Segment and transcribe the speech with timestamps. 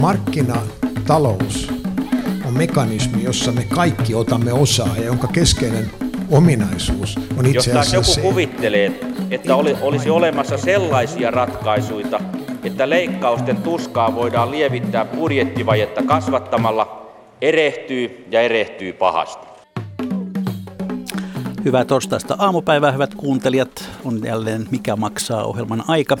[0.00, 1.72] Markkinatalous
[2.46, 5.90] on mekanismi, jossa me kaikki otamme osaa ja jonka keskeinen
[6.30, 9.00] ominaisuus on itse Jos asiassa taas joku se, kuvittelee,
[9.30, 12.20] että oli, olisi olemassa sellaisia ratkaisuja,
[12.64, 19.46] että leikkausten tuskaa voidaan lievittää budjettivajetta kasvattamalla, erehtyy ja erehtyy pahasti.
[21.64, 23.90] Hyvää torstaista aamupäivää, hyvät kuuntelijat.
[24.04, 26.16] On jälleen Mikä maksaa ohjelman aika.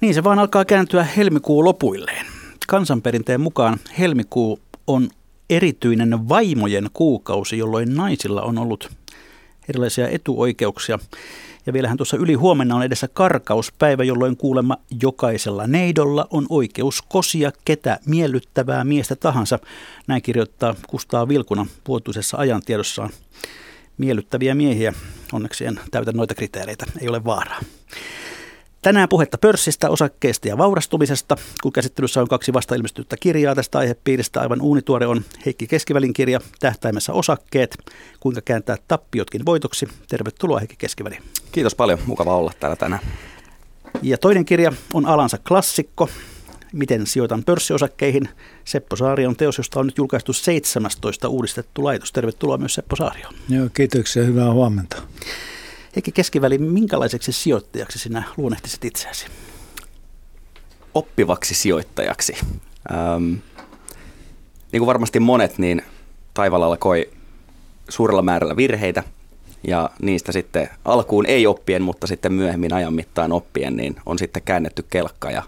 [0.00, 2.35] Niin se vaan alkaa kääntyä helmikuun lopuilleen.
[2.66, 5.08] Kansanperinteen mukaan helmikuu on
[5.50, 8.90] erityinen vaimojen kuukausi, jolloin naisilla on ollut
[9.68, 10.98] erilaisia etuoikeuksia.
[11.66, 17.52] Ja vielähän tuossa yli huomenna on edessä karkauspäivä, jolloin kuulemma jokaisella neidolla on oikeus kosia
[17.64, 19.58] ketä miellyttävää miestä tahansa.
[20.06, 23.10] Näin kirjoittaa Kustaa Vilkuna vuotuisessa ajantiedossaan.
[23.98, 24.92] Miellyttäviä miehiä,
[25.32, 27.60] onneksi en täytä noita kriteereitä, ei ole vaaraa.
[28.86, 34.40] Tänään puhetta pörssistä, osakkeista ja vaurastumisesta, kun käsittelyssä on kaksi vasta ilmestynyttä kirjaa tästä aihepiiristä.
[34.40, 37.78] Aivan uunituore on Heikki Keskivälin kirja Tähtäimessä osakkeet,
[38.20, 39.88] kuinka kääntää tappiotkin voitoksi.
[40.08, 41.18] Tervetuloa Heikki Keskiväli.
[41.52, 43.02] Kiitos paljon, mukava olla täällä tänään.
[44.02, 46.08] Ja toinen kirja on alansa klassikko,
[46.72, 48.28] Miten sijoitan pörssiosakeihin.
[48.64, 52.12] Seppo Saari on teos, josta on nyt julkaistu 17 uudistettu laitos.
[52.12, 53.28] Tervetuloa myös Seppo Saario.
[53.48, 54.24] Joo, kiitoksia.
[54.24, 55.02] Hyvää huomenta.
[55.96, 59.26] Heikki Keskiväli, minkälaiseksi sijoittajaksi sinä luonnehtisit itseäsi?
[60.94, 62.36] Oppivaksi sijoittajaksi.
[62.92, 63.34] Ähm,
[64.72, 65.82] niin kuin varmasti monet, niin
[66.34, 67.10] Taivalalla alkoi
[67.88, 69.02] suurella määrällä virheitä
[69.66, 74.42] ja niistä sitten alkuun ei oppien, mutta sitten myöhemmin ajan mittaan oppien, niin on sitten
[74.42, 75.42] käännetty kelkka ja,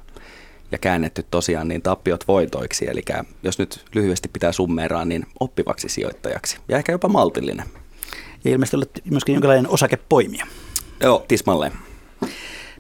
[0.73, 2.91] ja käännetty tosiaan niin tappiot voitoiksi.
[2.91, 3.03] Eli
[3.43, 7.67] jos nyt lyhyesti pitää summeeraa, niin oppivaksi sijoittajaksi ja ehkä jopa maltillinen.
[8.45, 10.47] Ja ilmeisesti olet myöskin jonkinlainen osakepoimija.
[11.01, 11.73] Joo, tismalleen.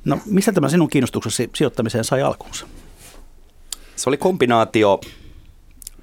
[0.05, 2.67] No, mistä tämä sinun kiinnostuksesi sijoittamiseen sai alkunsa?
[3.97, 5.00] Se oli kombinaatio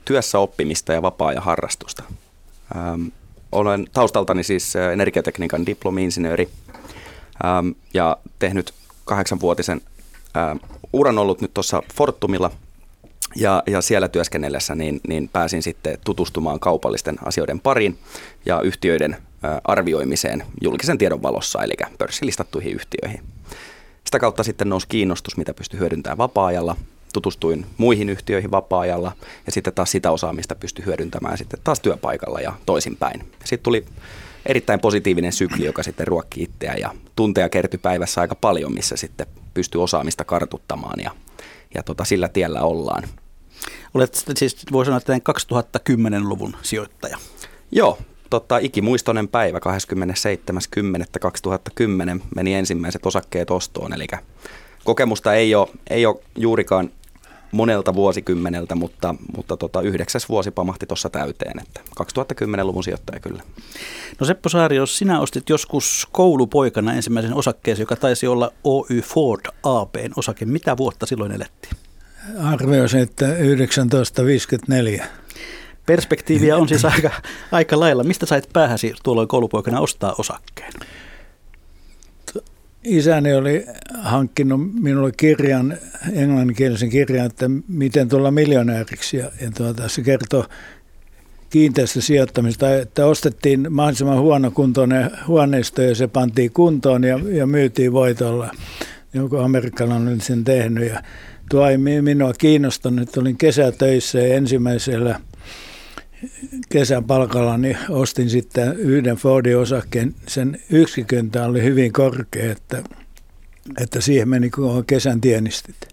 [0.06, 2.03] työssä oppimista ja vapaa-ajan harrastusta.
[2.75, 3.07] Ähm,
[3.52, 6.50] olen taustaltani siis energiatekniikan diplomi-insinööri
[7.46, 8.74] ähm, ja tehnyt
[9.06, 9.81] kahdeksanvuotisen
[10.38, 10.57] ähm,
[10.94, 12.51] uran ollut nyt tuossa Fortumilla
[13.35, 17.97] ja, ja siellä työskennellessä niin, niin pääsin sitten tutustumaan kaupallisten asioiden pariin
[18.46, 19.19] ja yhtiöiden äh,
[19.63, 23.23] arvioimiseen julkisen tiedon valossa, eli pörssilistattuihin yhtiöihin.
[24.06, 26.75] Sitä kautta sitten nousi kiinnostus, mitä pystyi hyödyntämään vapaa-ajalla.
[27.13, 29.11] Tutustuin muihin yhtiöihin vapaa-ajalla
[29.45, 33.19] ja sitten taas sitä osaamista pystyi hyödyntämään sitten taas työpaikalla ja toisinpäin.
[33.44, 33.85] Sitten tuli
[34.45, 39.27] erittäin positiivinen sykli, joka sitten ruokki itseä ja tunteja kertyi päivässä aika paljon, missä sitten
[39.53, 41.12] pystyi osaamista kartuttamaan ja,
[41.75, 43.03] ja tota, sillä tiellä ollaan.
[43.94, 47.17] Olet siis, voi sanoa, että 2010-luvun sijoittaja.
[47.72, 47.97] Joo,
[48.40, 49.63] tota, ikimuistoinen päivä 27.10.2010
[52.35, 54.07] meni ensimmäiset osakkeet ostoon, eli
[54.84, 56.90] kokemusta ei ole, ei ole juurikaan
[57.51, 63.44] monelta vuosikymmeneltä, mutta, mutta tota, yhdeksäs vuosi pamahti tuossa täyteen, että 2010-luvun sijoittaja kyllä.
[64.19, 69.45] No Seppo Saari, jos sinä ostit joskus koulupoikana ensimmäisen osakkeesi, joka taisi olla Oy Ford
[69.63, 71.74] ABn osake, mitä vuotta silloin elettiin?
[72.44, 75.25] Arvioisin, että 1954.
[75.85, 77.12] Perspektiiviä on siis aika,
[77.51, 78.03] aika lailla.
[78.03, 80.73] Mistä sait päähäsi tuolloin koulupoikana ostaa osakkeen?
[82.84, 83.66] Isäni oli
[84.01, 85.78] hankkinut minulle kirjan,
[86.13, 89.18] englanninkielisen kirjan, että miten tulla miljonääriksi.
[89.18, 90.45] Ja, ja tuota, se kertoo
[91.50, 98.51] kiinteistösijoittamista, että ostettiin mahdollisimman huonokuntoinen huoneisto ja se pantiin kuntoon ja, ja myytiin voitolla.
[99.13, 101.01] Joku amerikkalainen oli sen tehnyt ja
[101.50, 103.18] tuo ei minua kiinnostanut.
[103.18, 105.19] Olin kesätöissä ja ensimmäisellä
[106.69, 110.16] kesäpalkalla niin ostin sitten yhden Fordin osakkeen.
[110.28, 112.84] Sen yksiköntä oli hyvin korkea, että,
[113.81, 115.88] että siihen meni koko kesän tienistit.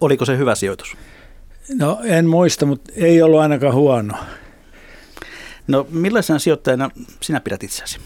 [0.00, 0.96] Oliko se hyvä sijoitus?
[1.74, 4.14] No en muista, mutta ei ollut ainakaan huono.
[5.68, 7.98] No millaisena sijoittajana sinä pidät itseäsi?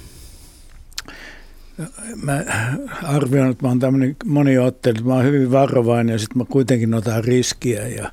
[2.22, 2.44] Mä
[3.02, 7.24] arvioin, että mä oon tämmöinen moniottelu, mä oon hyvin varovainen ja sitten mä kuitenkin otan
[7.24, 8.12] riskiä ja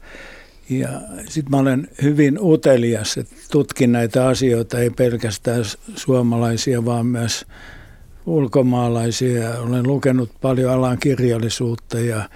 [0.79, 0.89] ja
[1.29, 5.63] sitten mä olen hyvin utelias, että tutkin näitä asioita, ei pelkästään
[5.95, 7.45] suomalaisia, vaan myös
[8.25, 9.59] ulkomaalaisia.
[9.59, 12.29] Olen lukenut paljon alan kirjallisuutta ja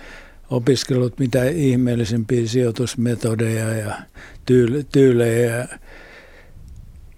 [0.49, 3.95] opiskellut mitä ihmeellisempiä sijoitusmetodeja ja
[4.91, 5.67] tyylejä.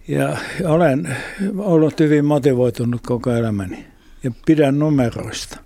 [0.07, 1.17] Ja olen
[1.57, 3.85] ollut hyvin motivoitunut koko elämäni
[4.23, 5.57] ja pidän numeroista.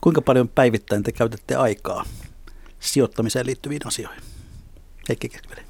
[0.00, 2.04] Kuinka paljon päivittäin te käytätte aikaa
[2.80, 4.31] sijoittamiseen liittyviin asioihin?
[5.08, 5.60] Heikki Keskveli.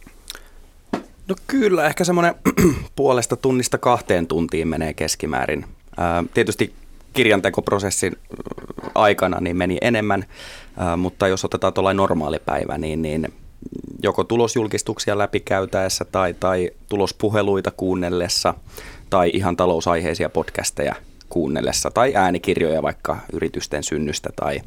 [1.28, 2.34] No kyllä, ehkä semmoinen
[2.96, 5.64] puolesta tunnista kahteen tuntiin menee keskimäärin.
[5.96, 6.74] Ää, tietysti
[7.12, 8.16] kirjantekoprosessin
[8.94, 10.24] aikana niin meni enemmän,
[10.96, 13.32] mutta jos otetaan tuollainen normaali päivä, niin, niin
[14.02, 18.54] joko tulosjulkistuksia läpikäytäessä tai, tai tulospuheluita kuunnellessa
[19.10, 20.94] tai ihan talousaiheisia podcasteja
[21.28, 24.60] kuunnellessa tai äänikirjoja vaikka yritysten synnystä tai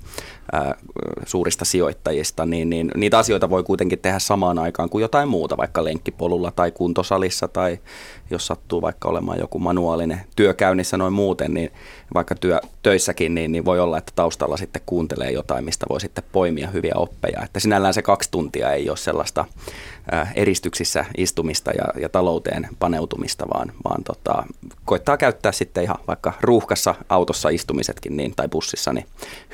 [1.26, 5.84] suurista sijoittajista, niin, niin niitä asioita voi kuitenkin tehdä samaan aikaan kuin jotain muuta, vaikka
[5.84, 7.80] lenkkipolulla tai kuntosalissa tai
[8.30, 11.72] jos sattuu vaikka olemaan joku manuaalinen työkäynnissä noin muuten, niin
[12.14, 16.24] vaikka työ, töissäkin, niin, niin voi olla, että taustalla sitten kuuntelee jotain, mistä voi sitten
[16.32, 17.42] poimia hyviä oppeja.
[17.44, 19.46] Että sinällään se kaksi tuntia ei ole sellaista
[20.36, 24.44] eristyksissä istumista ja, ja talouteen paneutumista, vaan, vaan tota,
[24.86, 29.06] koittaa käyttää sitten ihan vaikka ruuhkassa autossa istumisetkin niin, tai bussissa niin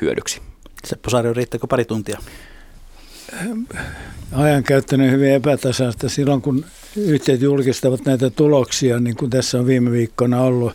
[0.01, 0.50] hyödyksi.
[0.85, 2.19] Seppo Saari, riittääkö pari tuntia?
[4.31, 6.09] Ajankäyttö hyvin epätasaista.
[6.09, 10.73] Silloin kun yhtiöt julkistavat näitä tuloksia, niin kuin tässä on viime viikkoina ollut,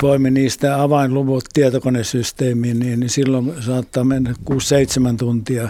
[0.00, 5.68] poimin niistä avainluvut tietokonesysteemiin, niin silloin saattaa mennä 6-7 tuntia.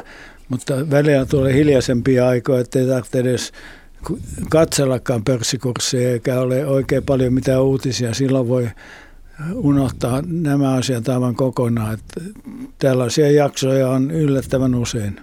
[0.49, 3.53] Mutta välillä tulee hiljaisempia aikoja, ettei tarvitse edes
[4.51, 8.15] katsellakaan pörssikursseja eikä ole oikein paljon mitään uutisia.
[8.15, 8.69] Silloin voi
[9.55, 11.95] unohtaa nämä asiat aivan kokonaan.
[11.95, 12.21] Että
[12.79, 15.21] tällaisia jaksoja on yllättävän usein.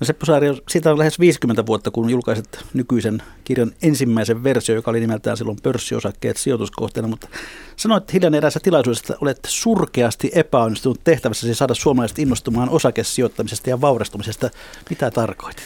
[0.00, 4.90] No Seppo Saari, siitä on lähes 50 vuotta, kun julkaiset nykyisen kirjan ensimmäisen versio, joka
[4.90, 7.28] oli nimeltään silloin pörssiosakkeet sijoituskohteena, mutta
[7.76, 14.50] sanoit hiljan erässä tilaisuudessa, että olet surkeasti epäonnistunut tehtävässäsi saada suomalaiset innostumaan osakesijoittamisesta ja vaurastumisesta.
[14.90, 15.64] Mitä tarkoitit?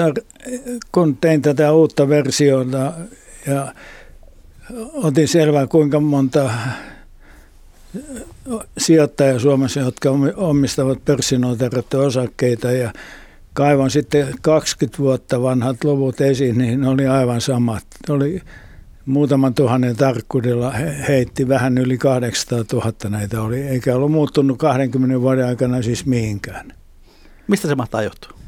[0.00, 0.24] Tar-
[0.92, 2.92] kun tein tätä uutta versiota
[3.46, 3.74] ja
[4.94, 6.50] otin selvää, kuinka monta
[8.78, 12.92] sijoittajia Suomessa, jotka omistavat pörssinoterattuja osakkeita ja
[13.52, 17.84] kaivan sitten 20 vuotta vanhat luvut esiin, niin ne oli aivan samat.
[18.08, 18.42] Ne oli
[19.06, 20.70] muutaman tuhannen tarkkuudella
[21.08, 26.72] heitti vähän yli 800 000 näitä oli, eikä ollut muuttunut 20 vuoden aikana siis mihinkään.
[27.48, 28.38] Mistä se mahtaa johtua?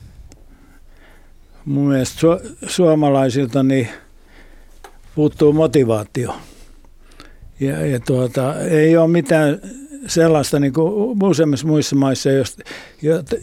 [1.64, 3.88] Mun mielestä su- suomalaisilta niin
[5.16, 6.34] puuttuu motivaatio.
[7.60, 9.60] Ja, ja tuota, ei ole mitään
[10.06, 12.62] sellaista niin kuin useimmissa muissa maissa, josta,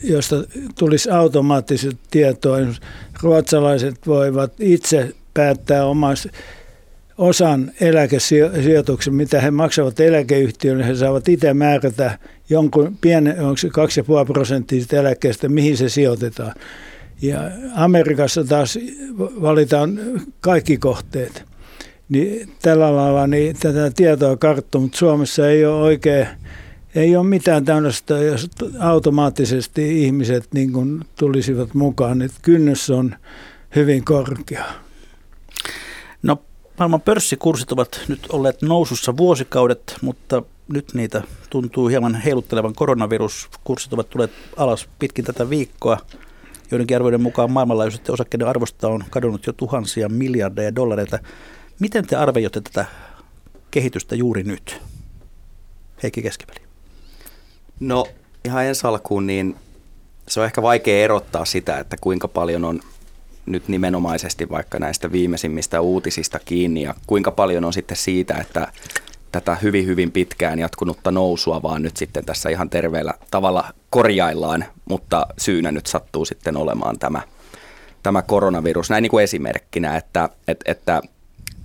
[0.04, 0.36] josta
[0.80, 2.58] tulisi automaattisesti tietoa.
[3.22, 6.30] Ruotsalaiset voivat itse päättää omasta
[7.18, 12.20] osan eläkesijoituksen, mitä he maksavat eläkeyhtiölle, he saavat itse määrätä
[12.50, 13.74] jonkun pienen, onko se 2,5
[14.34, 16.54] prosenttia eläkkeestä, mihin se sijoitetaan.
[17.22, 18.80] Ja Amerikassa taas
[19.18, 20.00] valitaan
[20.42, 21.53] kaikki kohteet.
[22.14, 26.28] Niin tällä lailla niin tätä tietoa karttuu, mutta Suomessa ei ole oikein,
[26.96, 28.50] ei ole mitään tämmöistä, jos
[28.80, 32.22] automaattisesti ihmiset niin kuin tulisivat mukaan.
[32.22, 33.16] Että kynnys on
[33.76, 34.66] hyvin korkea.
[36.24, 36.42] No
[36.80, 40.44] maailman pörssikurssit ovat nyt olleet nousussa vuosikaudet, mutta
[40.74, 45.98] nyt niitä tuntuu hieman heiluttelevan koronaviruskurssit ovat tulleet alas pitkin tätä viikkoa.
[46.72, 51.20] Joidenkin arvoiden mukaan maailmanlaajuisesti osakkeiden arvosta on kadonnut jo tuhansia miljardeja dollareita.
[51.84, 52.86] Miten te arvioitte tätä
[53.72, 54.82] kehitystä juuri nyt?
[56.04, 56.60] Heikki Keskiväli.
[57.80, 58.08] No
[58.46, 59.56] ihan ensi alkuun, niin
[60.28, 62.80] se on ehkä vaikea erottaa sitä, että kuinka paljon on
[63.46, 68.68] nyt nimenomaisesti vaikka näistä viimeisimmistä uutisista kiinni ja kuinka paljon on sitten siitä, että
[69.32, 75.28] tätä hyvin hyvin pitkään jatkunutta nousua vaan nyt sitten tässä ihan terveellä tavalla korjaillaan, mutta
[75.38, 77.22] syynä nyt sattuu sitten olemaan tämä,
[78.04, 78.90] tämä koronavirus.
[78.90, 81.02] Näin niin kuin esimerkkinä, että, että, että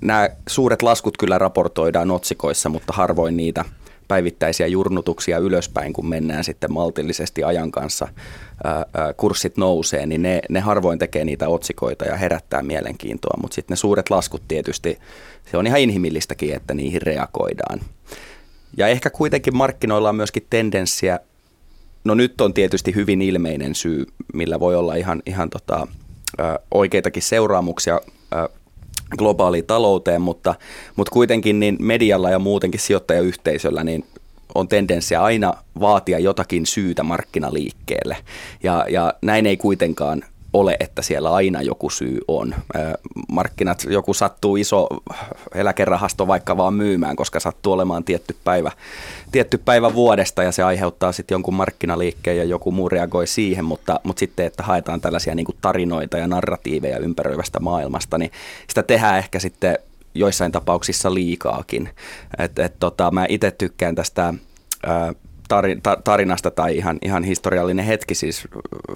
[0.01, 3.65] nämä suuret laskut kyllä raportoidaan otsikoissa, mutta harvoin niitä
[4.09, 8.09] päivittäisiä jurnutuksia ylöspäin, kun mennään sitten maltillisesti ajan kanssa,
[9.17, 13.77] kurssit nousee, niin ne, ne harvoin tekee niitä otsikoita ja herättää mielenkiintoa, mutta sitten ne
[13.77, 14.99] suuret laskut tietysti,
[15.51, 17.81] se on ihan inhimillistäkin, että niihin reagoidaan.
[18.77, 21.21] Ja ehkä kuitenkin markkinoilla on myöskin tendenssiä,
[22.05, 25.87] no nyt on tietysti hyvin ilmeinen syy, millä voi olla ihan, ihan tota,
[26.75, 28.01] oikeitakin seuraamuksia
[29.17, 30.55] globaaliin talouteen, mutta,
[30.97, 34.05] mutta kuitenkin niin medialla ja muutenkin sijoittajayhteisöllä niin
[34.55, 38.17] on tendenssiä aina vaatia jotakin syytä markkinaliikkeelle.
[38.63, 40.23] Ja, ja näin ei kuitenkaan
[40.61, 42.55] ole, että siellä aina joku syy on.
[43.29, 44.89] Markkinat, joku sattuu iso
[45.55, 48.73] eläkerahasto vaikka vaan myymään, koska sattuu olemaan tietty päivä,
[49.33, 54.01] tietty päivä vuodesta ja se aiheuttaa sitten jonkun markkinaliikkeen ja joku muu reagoi siihen, mutta,
[54.03, 58.31] mutta sitten, että haetaan tällaisia niin kuin tarinoita ja narratiiveja ympäröivästä maailmasta, niin
[58.69, 59.79] sitä tehdään ehkä sitten
[60.15, 61.89] joissain tapauksissa liikaakin.
[62.39, 64.35] Et, et tota, mä itse tykkään tästä
[66.05, 68.49] tarinasta tai ihan, ihan historiallinen hetki, siis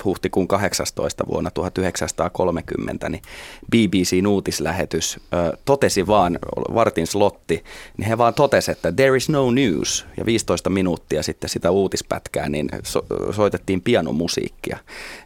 [0.04, 3.23] huhtikuun 18 vuonna 1930, niin
[3.71, 6.38] BBCn uutislähetys ö, totesi vaan,
[6.75, 7.64] vartin slotti,
[7.97, 12.49] niin he vaan totesi, että there is no news, ja 15 minuuttia sitten sitä uutispätkää,
[12.49, 14.78] niin so, soitettiin pianomusiikkia.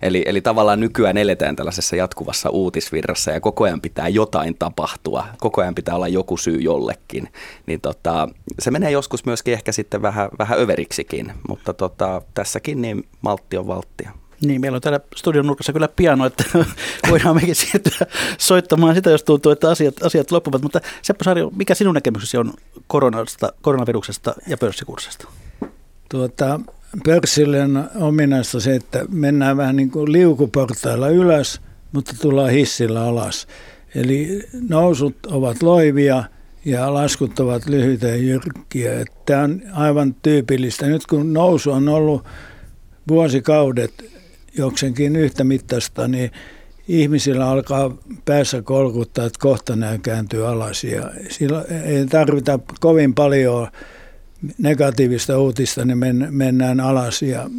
[0.02, 5.60] Eli, eli tavallaan nykyään eletään tällaisessa jatkuvassa uutisvirrassa, ja koko ajan pitää jotain tapahtua, koko
[5.60, 7.28] ajan pitää olla joku syy jollekin,
[7.66, 8.28] niin tota,
[8.58, 11.15] se menee joskus myöskin ehkä sitten vähän, vähän överiksikin,
[11.48, 14.10] mutta tota, tässäkin niin maltti on valttia.
[14.40, 16.44] Niin, meillä on täällä studion nurkassa kyllä piano, että
[17.10, 18.06] voidaan mekin siirtyä
[18.38, 20.62] soittamaan sitä, jos tuntuu, että asiat, asiat loppuvat.
[20.62, 22.52] Mutta Seppo Saari, mikä sinun näkemyksesi on
[22.86, 25.28] koronasta, koronaviruksesta ja pörssikurssista?
[26.10, 26.60] Tuota,
[27.04, 31.60] pörssille on ominaista se, että mennään vähän niin kuin liukuportailla ylös,
[31.92, 33.46] mutta tullaan hissillä alas.
[33.94, 36.24] Eli nousut ovat loivia–
[36.66, 39.04] ja laskut ovat lyhyitä ja jyrkkiä.
[39.26, 40.86] Tämä on aivan tyypillistä.
[40.86, 42.24] Nyt kun nousu on ollut
[43.08, 44.04] vuosikaudet
[44.58, 46.30] joksenkin yhtä mittaista, niin
[46.88, 50.84] ihmisillä alkaa päässä kolkuttaa, että kohta nämä kääntyy alas.
[50.84, 51.10] Ja
[51.84, 53.68] ei tarvita kovin paljon
[54.58, 57.22] negatiivista uutista, niin men, mennään alas.
[57.22, 57.50] Ja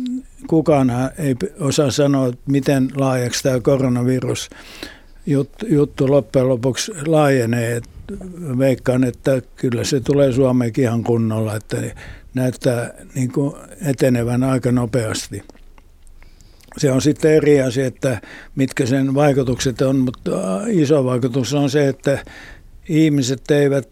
[0.47, 4.49] kukaan ei osaa sanoa, miten laajaksi tämä koronavirus
[5.69, 7.81] juttu loppujen lopuksi laajenee
[8.57, 11.77] veikkaan, että kyllä se tulee Suomeenkin ihan kunnolla, että
[12.33, 13.53] näyttää niin kuin
[13.85, 15.43] etenevän aika nopeasti.
[16.77, 18.21] Se on sitten eri asia, että
[18.55, 22.23] mitkä sen vaikutukset on, mutta iso vaikutus on se, että
[22.89, 23.89] ihmiset eivät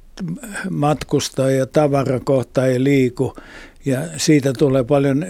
[0.69, 3.35] matkusta ja tavarakohta ei liiku
[3.85, 5.25] ja siitä tulee paljon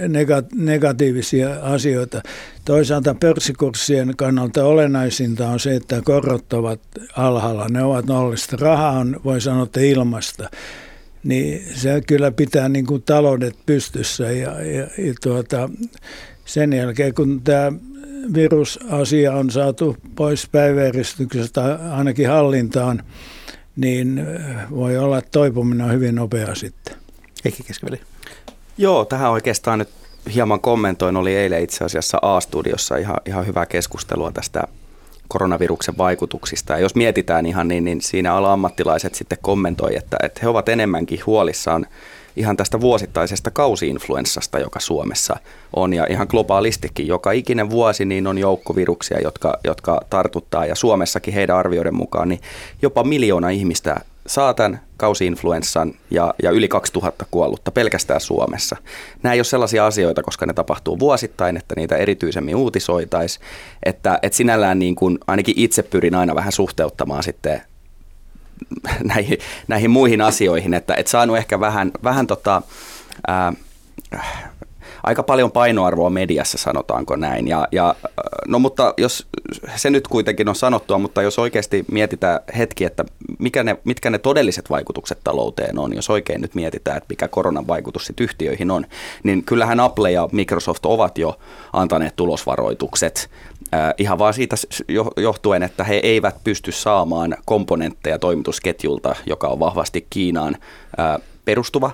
[0.55, 2.21] negatiivisia asioita.
[2.65, 6.79] Toisaalta pörssikurssien kannalta olennaisinta on se, että korot ovat
[7.15, 8.57] alhaalla, ne ovat nollista.
[8.59, 10.49] Raha on, voi sanoa, että ilmasta.
[11.23, 15.69] Niin se kyllä pitää niin kuin taloudet pystyssä ja, ja, ja tuota,
[16.45, 17.71] sen jälkeen kun tämä
[18.33, 23.03] virusasia on saatu pois päiväjärjestyksestä ainakin hallintaan,
[23.75, 24.25] niin
[24.71, 26.95] voi olla, että toipuminen on hyvin nopea sitten.
[27.45, 28.14] Heikki Keskiveli.
[28.77, 29.89] Joo, tähän oikeastaan nyt
[30.33, 31.17] hieman kommentoin.
[31.17, 34.63] Oli eilen itse asiassa A-studiossa ihan, ihan hyvää keskustelua tästä
[35.27, 36.73] koronaviruksen vaikutuksista.
[36.73, 40.69] Ja jos mietitään ihan niin, niin siinä ala ammattilaiset sitten kommentoi, että, että he ovat
[40.69, 41.87] enemmänkin huolissaan
[42.35, 45.35] ihan tästä vuosittaisesta kausiinfluenssasta, joka Suomessa
[45.73, 45.93] on.
[45.93, 50.65] Ja ihan globaalistikin joka ikinen vuosi niin on joukkoviruksia, jotka, jotka tartuttaa.
[50.65, 52.41] Ja Suomessakin heidän arvioiden mukaan niin
[52.81, 58.75] jopa miljoona ihmistä saa tämän kausiinfluenssan ja, ja yli 2000 kuollutta pelkästään Suomessa.
[59.23, 63.45] Nämä ei ole sellaisia asioita, koska ne tapahtuu vuosittain, että niitä erityisemmin uutisoitaisiin.
[63.83, 67.61] Että, että sinällään niin kuin, ainakin itse pyrin aina vähän suhteuttamaan sitten
[69.13, 72.61] näihin, näihin muihin asioihin, että et saanut ehkä vähän, vähän tota,
[73.27, 73.53] ää,
[75.05, 77.47] aika paljon painoarvoa mediassa, sanotaanko näin.
[77.47, 77.95] Ja, ja,
[78.47, 79.27] no mutta jos
[79.75, 83.05] se nyt kuitenkin on sanottua, mutta jos oikeasti mietitään hetki, että
[83.39, 87.67] mikä ne, mitkä ne todelliset vaikutukset talouteen on, jos oikein nyt mietitään, että mikä koronan
[87.67, 88.85] vaikutus sitten yhtiöihin on,
[89.23, 91.39] niin kyllähän Apple ja Microsoft ovat jo
[91.73, 93.29] antaneet tulosvaroitukset
[93.97, 94.55] ihan vaan siitä
[95.17, 100.57] johtuen, että he eivät pysty saamaan komponentteja toimitusketjulta, joka on vahvasti Kiinaan
[101.45, 101.91] perustuva,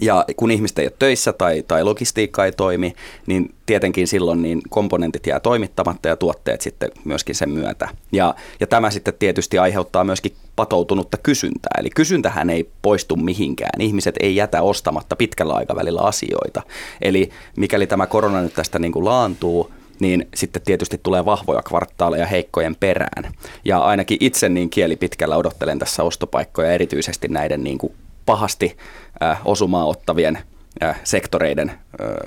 [0.00, 2.94] ja kun ihmiset ei ole töissä tai, tai logistiikka ei toimi,
[3.26, 7.88] niin tietenkin silloin niin komponentit jää toimittamatta ja tuotteet sitten myöskin sen myötä.
[8.12, 11.70] Ja, ja tämä sitten tietysti aiheuttaa myöskin patoutunutta kysyntää.
[11.78, 13.80] Eli kysyntähän ei poistu mihinkään.
[13.80, 16.62] Ihmiset ei jätä ostamatta pitkällä aikavälillä asioita.
[17.02, 22.26] Eli mikäli tämä korona nyt tästä niin kuin laantuu, niin sitten tietysti tulee vahvoja kvartaaleja
[22.26, 23.32] heikkojen perään.
[23.64, 27.92] Ja ainakin itse niin kieli pitkällä odottelen tässä ostopaikkoja erityisesti näiden niin kuin
[28.28, 28.76] pahasti
[29.22, 30.38] äh, osumaa ottavien
[30.82, 31.76] äh, sektoreiden äh,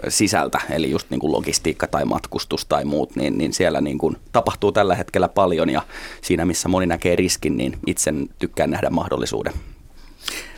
[0.08, 4.18] sisältä, eli just niin kuin logistiikka tai matkustus tai muut, niin, niin siellä niin kuin
[4.32, 5.82] tapahtuu tällä hetkellä paljon ja
[6.22, 9.54] siinä missä moni näkee riskin, niin itse tykkään nähdä mahdollisuuden.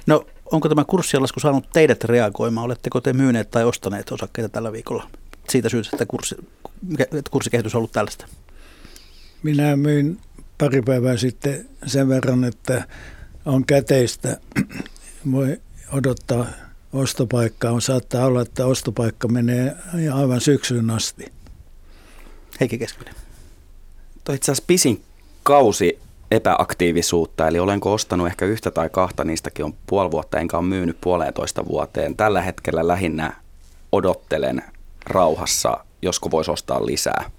[0.07, 2.65] No onko tämä kurssialasku saanut teidät reagoimaan?
[2.65, 5.09] Oletteko te myyneet tai ostaneet osakkeita tällä viikolla
[5.49, 6.35] siitä syystä, että, kurssi,
[7.01, 8.25] että kurssikehitys on ollut tällaista?
[9.43, 10.19] Minä myin
[10.57, 12.87] pari päivää sitten sen verran, että
[13.45, 14.37] on käteistä
[15.31, 15.57] voi
[15.91, 16.45] odottaa
[16.93, 17.71] ostopaikkaa.
[17.71, 19.75] On saattaa olla, että ostopaikka menee
[20.13, 21.25] aivan syksyyn asti.
[22.59, 23.15] Heikki Keskinen.
[24.23, 25.03] Tuo itse asiassa pisin
[25.43, 25.99] kausi
[26.31, 30.97] epäaktiivisuutta, eli olenko ostanut ehkä yhtä tai kahta, niistäkin on puoli vuotta, enkä ole myynyt
[31.01, 32.15] puolentoista vuoteen.
[32.15, 33.33] Tällä hetkellä lähinnä
[33.91, 34.61] odottelen
[35.05, 37.31] rauhassa, josko voisi ostaa lisää.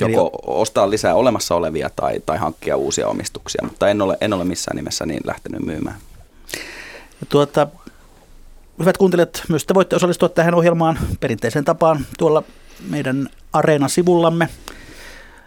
[0.00, 0.42] Joko Eli...
[0.46, 4.76] ostaa lisää olemassa olevia tai, tai hankkia uusia omistuksia, mutta en ole, en ole missään
[4.76, 5.96] nimessä niin lähtenyt myymään.
[7.28, 7.66] Tuota,
[8.78, 12.42] hyvät kuuntelijat, myös te voitte osallistua tähän ohjelmaan perinteiseen tapaan tuolla
[12.90, 14.48] meidän Areena-sivullamme.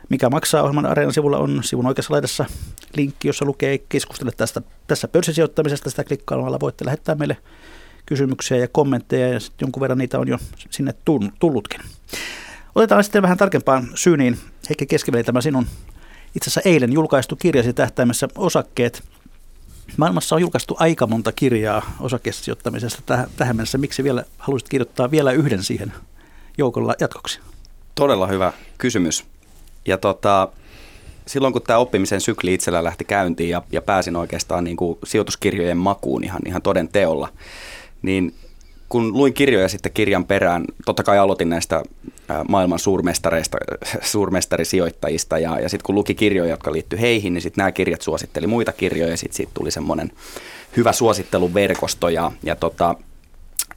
[0.10, 2.46] Mikä maksaa ohjelman Areenan sivulla on sivun oikeassa laidassa
[2.96, 5.90] linkki, jossa lukee keskustele tästä, tässä pörssisijoittamisesta.
[5.90, 7.38] Sitä klikkaamalla voitte lähettää meille
[8.06, 10.38] kysymyksiä ja kommentteja ja jonkun verran niitä on jo
[10.70, 10.94] sinne
[11.40, 11.82] tullutkin.
[12.76, 14.38] Otetaan sitten vähän tarkempaan syyniin.
[14.70, 15.68] Heikki Keskiveli, tämä sinun
[16.36, 19.04] itse asiassa eilen julkaistu kirjasi tähtäimessä osakkeet.
[19.98, 23.78] Maailmassa on julkaistu aika monta kirjaa osakesijoittamisesta tähän, tähän mennessä.
[23.78, 25.94] Miksi vielä haluaisit kirjoittaa vielä yhden siihen
[26.58, 27.40] joukolla jatkoksi?
[27.96, 29.26] Todella hyvä kysymys.
[29.86, 30.48] Ja tota,
[31.28, 35.78] silloin kun tämä oppimisen sykli itsellä lähti käyntiin ja, ja pääsin oikeastaan niin kuin sijoituskirjojen
[35.78, 37.30] makuun ihan, ihan toden teolla,
[38.02, 38.34] niin
[38.92, 41.84] kun luin kirjoja sitten kirjan perään, totta kai aloitin näistä
[42.48, 43.58] maailman suurmestareista,
[44.02, 48.48] suurmestarisijoittajista ja, ja sitten kun luki kirjoja, jotka liittyi heihin, niin sitten nämä kirjat suositteli
[48.48, 50.12] muita kirjoja ja sitten siitä tuli semmoinen
[50.78, 52.96] hyvä suositteluverkosto ja, ja tota,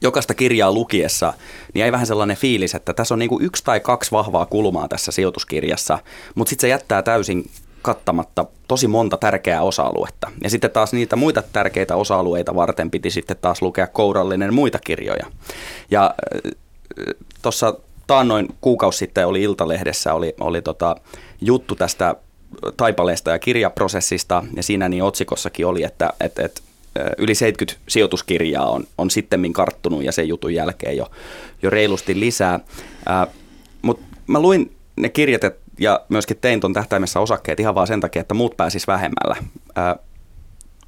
[0.01, 1.33] jokaista kirjaa lukiessa,
[1.73, 4.87] niin jäi vähän sellainen fiilis, että tässä on niin kuin yksi tai kaksi vahvaa kulmaa
[4.87, 5.99] tässä sijoituskirjassa,
[6.35, 7.49] mutta sitten se jättää täysin
[7.81, 10.31] kattamatta tosi monta tärkeää osa-aluetta.
[10.43, 15.25] Ja sitten taas niitä muita tärkeitä osa-alueita varten piti sitten taas lukea kourallinen muita kirjoja.
[15.91, 16.51] Ja äh,
[17.41, 17.73] tuossa
[18.07, 20.95] taannoin kuukausi sitten oli Iltalehdessä oli, oli tota
[21.41, 22.15] juttu tästä
[22.77, 26.61] taipaleesta ja kirjaprosessista, ja siinä niin otsikossakin oli, että, että, että
[27.17, 31.11] yli 70 sijoituskirjaa on, on sittemmin karttunut ja sen jutun jälkeen jo,
[31.61, 32.59] jo reilusti lisää.
[33.81, 35.43] Mutta mä luin ne kirjat
[35.79, 39.35] ja myöskin tein tuon tähtäimessä osakkeet ihan vaan sen takia, että muut pääsis vähemmällä.
[39.75, 39.95] Ää,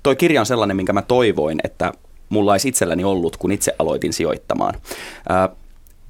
[0.04, 1.92] toi kirja on sellainen, minkä mä toivoin, että
[2.30, 4.74] mulla olisi itselläni ollut, kun itse aloitin sijoittamaan.
[5.30, 5.50] Ää,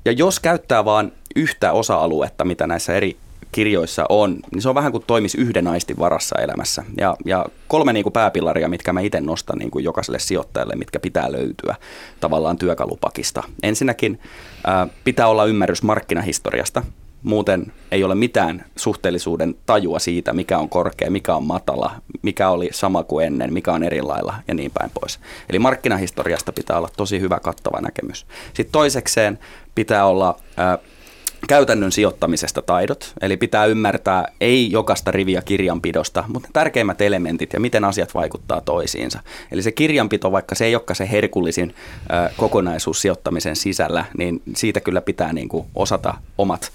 [0.06, 3.18] ja jos käyttää vain yhtä osa-aluetta, mitä näissä eri
[3.52, 6.84] kirjoissa on, niin se on vähän kuin toimisi yhden aistin varassa elämässä.
[6.98, 11.00] Ja, ja kolme niin kuin pääpilaria, mitkä mä itse nostan niin kuin jokaiselle sijoittajalle, mitkä
[11.00, 11.76] pitää löytyä
[12.20, 13.44] tavallaan työkalupakista.
[13.64, 14.20] Ensinnäkin
[14.64, 16.84] ää, pitää olla ymmärrys markkinahistoriasta.
[17.28, 21.92] Muuten ei ole mitään suhteellisuuden tajua siitä, mikä on korkea, mikä on matala,
[22.22, 25.20] mikä oli sama kuin ennen, mikä on erilailla ja niin päin pois.
[25.50, 28.26] Eli markkinahistoriasta pitää olla tosi hyvä kattava näkemys.
[28.54, 29.40] Sitten toisekseen
[29.76, 30.78] pitää olla ää,
[31.48, 37.86] käytännön sijoittamisesta taidot, eli pitää ymmärtää ei jokaista riviä kirjanpidosta, mutta tärkeimmät elementit ja miten
[37.86, 39.20] asiat vaikuttaa toisiinsa.
[39.52, 41.76] Eli se kirjanpito, vaikka se ei olekaan se herkullisin
[42.38, 46.72] kokonaisuus sijoittamisen sisällä, niin siitä kyllä pitää niin kuin osata omat,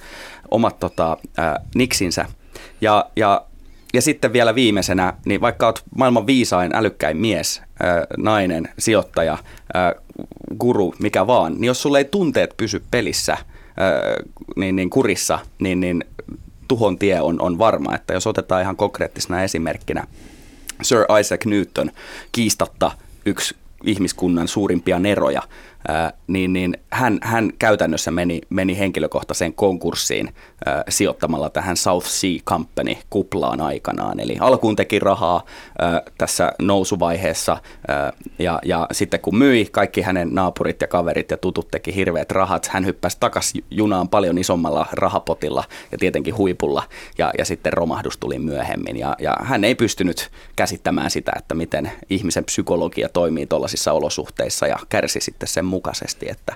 [0.53, 2.27] omat tota, äh, niksinsä.
[2.81, 3.47] Ja, ja
[3.95, 9.39] ja sitten vielä viimeisenä, niin vaikka olet maailman viisain, älykkäin mies, ää, nainen, sijoittaja,
[9.75, 9.95] ää,
[10.61, 13.37] guru, mikä vaan, niin jos sulle ei tunteet pysy pelissä,
[14.57, 16.05] niin, niin kurissa, niin, niin
[16.69, 17.95] tuhon tie on, on varma.
[17.95, 20.07] Että jos otetaan ihan konkreettisena esimerkkinä
[20.83, 21.91] Sir Isaac Newton,
[22.33, 22.91] kiistatta
[23.27, 25.49] yksi ihmiskunnan suurimpia neroja, ää,
[26.27, 30.35] niin, niin hän, hän käytännössä meni, meni henkilökohtaiseen konkurssiin
[30.89, 34.21] sijoittamalla tähän South Sea Company kuplaan aikanaan.
[34.21, 35.45] Eli alkuun teki rahaa
[36.19, 37.57] tässä nousuvaiheessa
[37.89, 42.31] ää, ja, ja sitten kun myi, kaikki hänen naapurit ja kaverit ja tutut teki hirveät
[42.31, 46.83] rahat, hän hyppäsi takaisin junaan paljon isommalla rahapotilla ja tietenkin huipulla
[47.19, 51.93] ja, ja sitten romahdus tuli myöhemmin ja, ja hän ei pystynyt käsittämään sitä, että miten
[52.11, 56.55] ihmisen psykologia toimii tuollaisissa olosuhteissa ja kärsi sitten sen mukaisesti, että,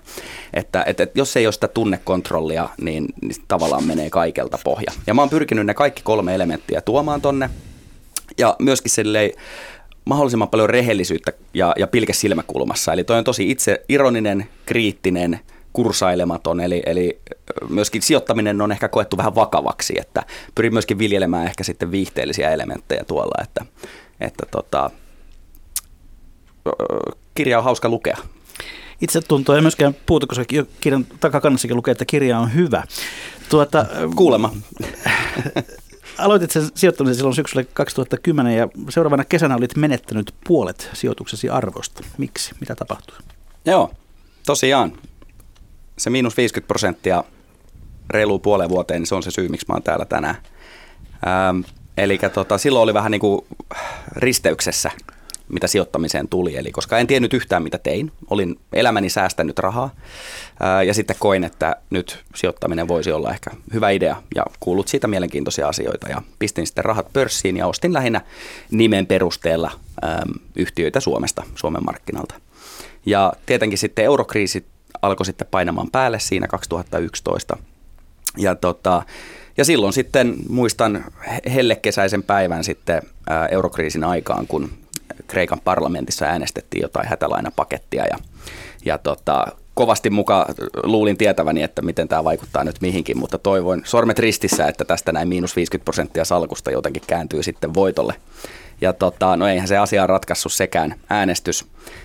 [0.55, 4.93] että, että, että jos ei ole sitä tunnekontrollia, niin, niin tavallaan menee kaikelta pohja.
[5.07, 7.51] Ja mä oon pyrkinyt ne kaikki kolme elementtiä tuomaan tonne
[8.39, 9.31] ja myöskin silleen,
[10.05, 12.93] mahdollisimman paljon rehellisyyttä ja, ja pilke silmäkulmassa.
[12.93, 15.41] Eli toi on tosi itse ironinen, kriittinen,
[15.73, 17.21] kursailematon, eli, eli
[17.69, 20.23] myöskin sijoittaminen on ehkä koettu vähän vakavaksi, että
[20.55, 23.65] pyrin myöskin viljelemään ehkä sitten viihteellisiä elementtejä tuolla, että,
[24.21, 24.91] että tota,
[27.35, 28.17] kirja on hauska lukea
[29.01, 30.45] itse tuntuu ei myöskään puutu, koska
[30.81, 32.83] kirjan takakannassakin lukee, että kirja on hyvä.
[33.49, 34.53] Tuota, Kuulema.
[36.19, 42.05] Aloitit sen sijoittamisen silloin syksyllä 2010 ja seuraavana kesänä olit menettänyt puolet sijoituksesi arvosta.
[42.19, 42.55] Miksi?
[42.61, 43.17] Mitä tapahtui?
[43.67, 43.91] Joo,
[44.47, 44.93] tosiaan.
[45.99, 47.25] Se miinus 50 prosenttia
[48.11, 50.37] reilu puoleen vuoteen, niin se on se syy, miksi mä oon täällä tänään.
[51.27, 51.61] Ähm,
[51.97, 53.47] eli tota, silloin oli vähän niin kuin
[54.17, 54.91] risteyksessä
[55.49, 56.57] mitä sijoittamiseen tuli.
[56.57, 59.91] Eli koska en tiennyt yhtään, mitä tein, olin elämäni säästänyt rahaa
[60.61, 65.09] ää, ja sitten koin, että nyt sijoittaminen voisi olla ehkä hyvä idea ja kuulut siitä
[65.09, 66.09] mielenkiintoisia asioita.
[66.09, 68.21] Ja pistin sitten rahat pörssiin ja ostin lähinnä
[68.71, 69.71] nimen perusteella
[70.03, 70.23] ää,
[70.57, 72.35] yhtiöitä Suomesta, Suomen markkinalta.
[73.07, 74.67] Ja tietenkin sitten eurokriisi
[75.03, 77.57] alkoi sitten painamaan päälle siinä 2011.
[78.37, 79.03] Ja tota,
[79.57, 81.05] ja silloin sitten muistan
[81.55, 83.03] hellekesäisen päivän sitten
[83.51, 84.71] eurokriisin aikaan, kun
[85.27, 88.19] Kreikan parlamentissa äänestettiin jotain hätälainapakettia ja,
[88.85, 90.47] ja tota, kovasti muka
[90.83, 95.29] luulin tietäväni, että miten tämä vaikuttaa nyt mihinkin, mutta toivoin sormet ristissä, että tästä näin
[95.29, 98.15] miinus 50 prosenttia salkusta jotenkin kääntyy sitten voitolle.
[98.81, 101.65] Ja tota, no eihän se asia ratkaissut sekään äänestys.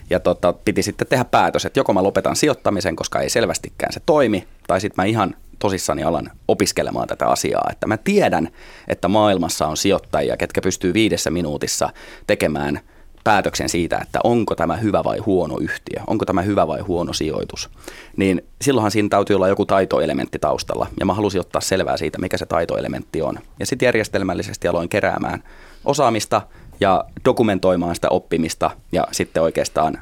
[0.10, 4.02] Ja tota, piti sitten tehdä päätös, että joko mä lopetan sijoittamisen, koska ei selvästikään se
[4.06, 7.70] toimi, tai sitten mä ihan tosissani alan opiskelemaan tätä asiaa.
[7.72, 8.50] Että mä tiedän,
[8.88, 11.90] että maailmassa on sijoittajia, ketkä pystyy viidessä minuutissa
[12.28, 12.80] tekemään
[13.24, 17.70] päätöksen siitä, että onko tämä hyvä vai huono yhtiö, onko tämä hyvä vai huono sijoitus,
[18.18, 20.88] niin silloinhan siinä täytyy olla joku taitoelementti taustalla.
[21.00, 23.40] Ja mä halusin ottaa selvää siitä, mikä se taitoelementti on.
[23.60, 25.44] Ja sitten järjestelmällisesti aloin keräämään
[25.86, 26.42] osaamista
[26.80, 29.98] ja dokumentoimaan sitä oppimista ja sitten oikeastaan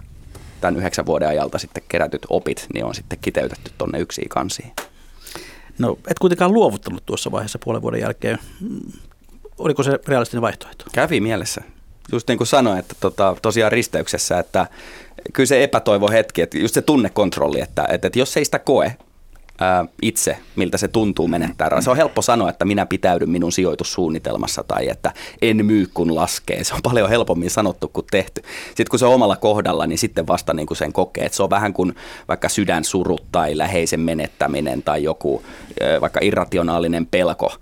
[0.61, 4.71] tämän yhdeksän vuoden ajalta sitten kerätyt opit, niin on sitten kiteytetty tuonne yksiin kansiin.
[5.79, 8.37] No et kuitenkaan luovuttanut tuossa vaiheessa puolen vuoden jälkeen.
[9.57, 10.85] Oliko se realistinen vaihtoehto?
[10.91, 11.61] Kävi mielessä.
[12.11, 14.67] Just niin kuin sanoin, että tota, tosiaan risteyksessä, että
[15.33, 18.95] kyllä se epätoivo hetki, että just se tunnekontrolli, että, että, että jos ei sitä koe,
[19.59, 21.81] ää, itse, miltä se tuntuu menettää.
[21.81, 26.63] Se on helppo sanoa, että minä pitäydyn minun sijoitussuunnitelmassa tai että en myy kun laskee.
[26.63, 28.41] Se on paljon helpommin sanottu kuin tehty.
[28.67, 31.25] Sitten kun se on omalla kohdalla, niin sitten vasta niin kuin sen kokee.
[31.25, 31.95] Että se on vähän kuin
[32.27, 35.43] vaikka sydänsurut tai läheisen menettäminen tai joku
[36.01, 37.53] vaikka irrationaalinen pelko,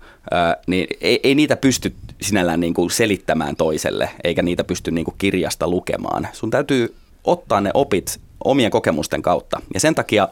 [0.66, 5.14] niin ei, ei niitä pysty sinällään niin kuin selittämään toiselle, eikä niitä pysty niin kuin
[5.18, 6.28] kirjasta lukemaan.
[6.32, 9.60] Sun täytyy ottaa ne opit omien kokemusten kautta.
[9.74, 10.28] Ja sen takia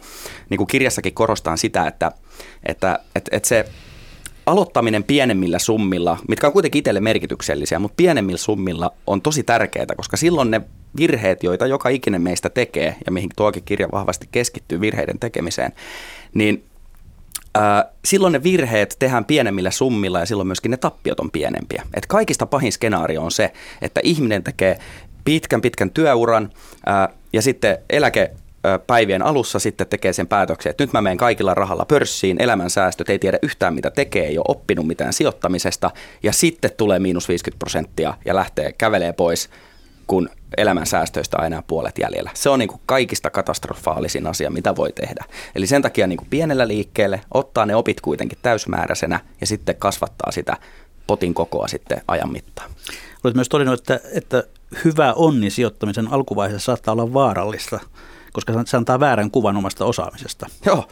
[0.50, 2.12] niin kuin kirjassakin korostan sitä, että,
[2.66, 3.64] että, että, että se
[4.46, 10.16] aloittaminen pienemmillä summilla, mitkä on kuitenkin itselle merkityksellisiä, mutta pienemmillä summilla on tosi tärkeää, koska
[10.16, 10.60] silloin ne
[10.96, 15.72] virheet, joita joka ikinen meistä tekee, ja mihin tuokin kirja vahvasti keskittyy virheiden tekemiseen,
[16.34, 16.64] niin
[18.04, 21.82] silloin ne virheet tehdään pienemmillä summilla ja silloin myöskin ne tappiot on pienempiä.
[21.94, 24.78] Et kaikista pahin skenaario on se, että ihminen tekee
[25.24, 26.50] pitkän pitkän työuran
[26.86, 28.30] ää, ja sitten eläke
[28.86, 33.18] päivien alussa sitten tekee sen päätöksen, että nyt mä menen kaikilla rahalla pörssiin, elämänsäästöt, ei
[33.18, 35.90] tiedä yhtään mitä tekee, ei ole oppinut mitään sijoittamisesta
[36.22, 39.50] ja sitten tulee miinus 50 prosenttia ja lähtee, kävelee pois,
[40.06, 42.30] kun elämän säästöistä on enää puolet jäljellä.
[42.34, 45.24] Se on niin kuin kaikista katastrofaalisin asia, mitä voi tehdä.
[45.54, 50.32] Eli sen takia niin kuin pienellä liikkeelle ottaa ne opit kuitenkin täysmääräisenä ja sitten kasvattaa
[50.32, 50.56] sitä
[51.06, 52.70] potin kokoa sitten ajan mittaan.
[53.24, 54.44] Olet myös todennut, että, että
[54.84, 57.80] hyvä onni sijoittamisen alkuvaiheessa saattaa olla vaarallista,
[58.32, 60.46] koska se antaa väärän kuvan omasta osaamisesta.
[60.66, 60.88] Joo,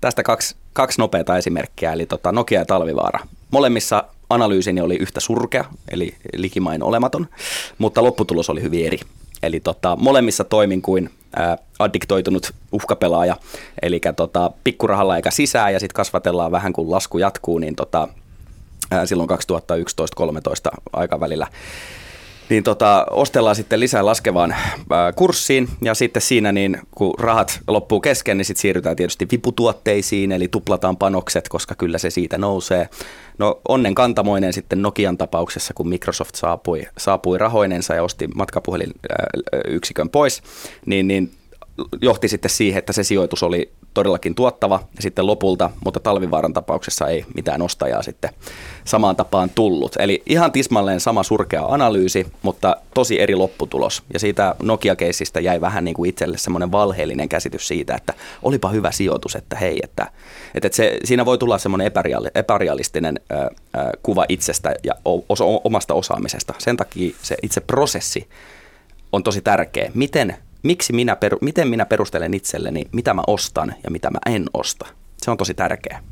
[0.00, 3.26] tästä kaksi, kaksi nopeata esimerkkiä, eli tota Nokia ja Talvivaara.
[3.50, 7.26] Molemmissa analyysini oli yhtä surkea, eli likimain olematon,
[7.78, 8.98] mutta lopputulos oli hyvin eri.
[9.42, 13.36] Eli tota, molemmissa toimin kuin ää, addiktoitunut uhkapelaaja,
[13.82, 18.08] eli tota, pikkurahalla eikä sisään ja sitten kasvatellaan vähän kun lasku jatkuu, niin tota,
[18.90, 19.34] ää, silloin 2011-2013
[20.92, 21.46] aikavälillä
[22.48, 28.00] niin tota, ostellaan sitten lisää laskevaan äh, kurssiin ja sitten siinä niin kun rahat loppuu
[28.00, 32.88] kesken, niin sitten siirrytään tietysti viputuotteisiin, eli tuplataan panokset, koska kyllä se siitä nousee.
[33.38, 40.42] No onnen kantamoinen sitten Nokian tapauksessa, kun Microsoft saapui, saapui rahoinensa ja osti matkapuhelinyksikön pois,
[40.86, 41.30] niin, niin
[42.00, 47.08] johti sitten siihen, että se sijoitus oli todellakin tuottava ja sitten lopulta, mutta talvivaaran tapauksessa
[47.08, 48.30] ei mitään ostajaa sitten
[48.84, 49.96] samaan tapaan tullut.
[49.98, 54.02] Eli ihan tismalleen sama surkea analyysi, mutta tosi eri lopputulos.
[54.12, 58.92] Ja siitä Nokia-keissistä jäi vähän niin kuin itselle semmoinen valheellinen käsitys siitä, että olipa hyvä
[58.92, 60.06] sijoitus, että hei, että,
[60.54, 61.92] että se, siinä voi tulla semmoinen
[62.34, 63.48] epärealistinen ö, ö,
[64.02, 64.94] kuva itsestä ja
[65.28, 66.54] osa, omasta osaamisesta.
[66.58, 68.28] Sen takia se itse prosessi
[69.12, 69.90] on tosi tärkeä.
[69.94, 74.44] Miten miksi minä, peru, miten minä perustelen itselleni, mitä mä ostan ja mitä mä en
[74.54, 74.86] osta.
[75.16, 76.02] Se on tosi tärkeää.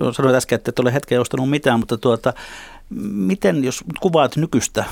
[0.00, 2.32] No, sanoit äsken, että et ole hetken ostanut mitään, mutta tuota,
[3.10, 4.84] miten, jos kuvaat nykyistä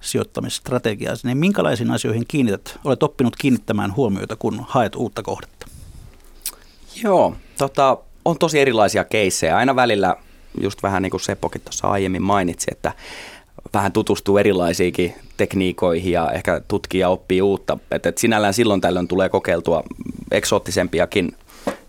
[0.00, 5.66] sijoittamisstrategiaa, niin minkälaisiin asioihin kiinnität, olet oppinut kiinnittämään huomiota, kun haet uutta kohdetta?
[7.02, 9.56] Joo, tota, on tosi erilaisia keissejä.
[9.56, 10.16] Aina välillä,
[10.60, 12.92] just vähän niin kuin Seppokin tuossa aiemmin mainitsi, että
[13.74, 16.60] vähän tutustuu erilaisiinkin tekniikoihin ja ehkä
[16.94, 17.78] ja oppii uutta.
[17.90, 19.82] Et, et sinällään silloin tällöin tulee kokeiltua
[20.30, 21.36] eksoottisempiakin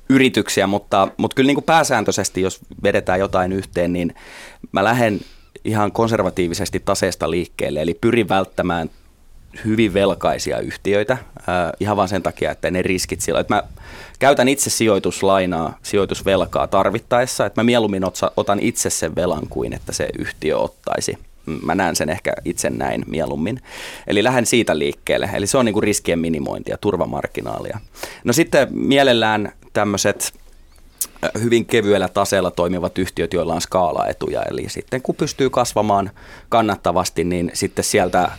[0.10, 4.16] yrityksiä, mutta, mutta kyllä niin kuin pääsääntöisesti, jos vedetään jotain yhteen, niin
[4.72, 5.20] mä lähden
[5.66, 8.90] ihan konservatiivisesti taseesta liikkeelle, eli pyrin välttämään
[9.66, 11.18] hyvin velkaisia yhtiöitä
[11.80, 13.64] ihan vain sen takia, että ne riskit sillä, että mä
[14.20, 18.04] käytän itse sijoituslainaa, sijoitusvelkaa tarvittaessa, että mä mieluummin
[18.38, 21.18] otan itse sen velan kuin että se yhtiö ottaisi
[21.62, 23.62] mä näen sen ehkä itse näin mieluummin.
[24.08, 25.30] Eli lähden siitä liikkeelle.
[25.34, 27.80] Eli se on niin kuin riskien minimointia, turvamarkkinaalia.
[28.24, 30.34] No sitten mielellään tämmöiset
[31.42, 34.44] hyvin kevyellä taseella toimivat yhtiöt, joilla on skaalaetuja.
[34.44, 36.12] Eli sitten kun pystyy kasvamaan
[36.50, 38.32] kannattavasti, niin sitten sieltä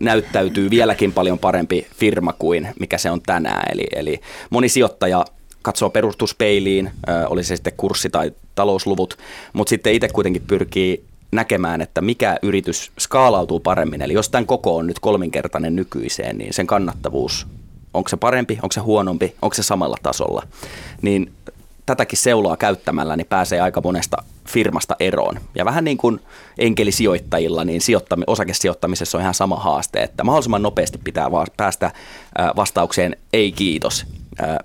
[0.00, 3.62] näyttäytyy vieläkin paljon parempi firma kuin mikä se on tänään.
[3.72, 5.24] Eli, eli moni sijoittaja
[5.62, 6.90] katsoo perustuspeiliin,
[7.26, 9.18] oli se sitten kurssi tai talousluvut,
[9.52, 14.02] mutta sitten itse kuitenkin pyrkii näkemään, että mikä yritys skaalautuu paremmin.
[14.02, 17.46] Eli jos tämän koko on nyt kolminkertainen nykyiseen, niin sen kannattavuus,
[17.94, 20.42] onko se parempi, onko se huonompi, onko se samalla tasolla.
[21.02, 21.32] Niin
[21.86, 24.16] tätäkin seuloa käyttämällä niin pääsee aika monesta
[24.48, 25.40] firmasta eroon.
[25.54, 26.20] Ja vähän niin kuin
[26.58, 31.92] enkelisijoittajilla, niin sijoittami, osakesijoittamisessa on ihan sama haaste, että mahdollisimman nopeasti pitää va- päästä
[32.56, 34.06] vastaukseen ei kiitos.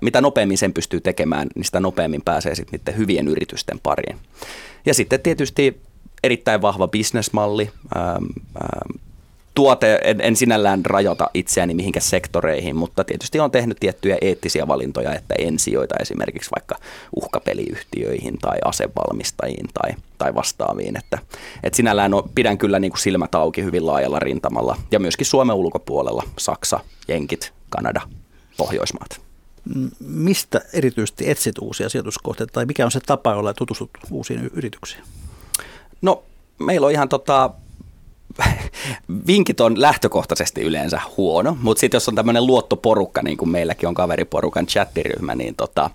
[0.00, 4.18] Mitä nopeammin sen pystyy tekemään, niin sitä nopeammin pääsee sitten niiden hyvien yritysten pariin.
[4.86, 5.80] Ja sitten tietysti
[6.22, 7.70] erittäin vahva bisnesmalli.
[7.96, 8.24] Ähm,
[8.62, 9.02] ähm,
[9.54, 15.14] tuote, en, en sinällään rajoita itseäni mihinkä sektoreihin, mutta tietysti on tehnyt tiettyjä eettisiä valintoja,
[15.14, 16.76] että en sijoita esimerkiksi vaikka
[17.16, 20.96] uhkapeliyhtiöihin tai asevalmistajiin tai, tai vastaaviin.
[20.96, 21.18] Että,
[21.62, 25.56] että sinällään no, pidän kyllä niin kuin silmät auki hyvin laajalla rintamalla ja myöskin Suomen
[25.56, 28.00] ulkopuolella, Saksa, Jenkit, Kanada,
[28.56, 29.20] Pohjoismaat.
[30.00, 35.02] Mistä erityisesti etsit uusia sijoituskohteita tai mikä on se tapa, jolla tutustut uusiin yrityksiin?
[36.02, 36.22] No
[36.58, 37.50] meillä on ihan tota,
[39.26, 43.94] vinkit on lähtökohtaisesti yleensä huono, mutta sitten jos on tämmöinen luottoporukka, niin kuin meilläkin on
[43.94, 45.90] kaveriporukan chattiryhmä, niin, tota,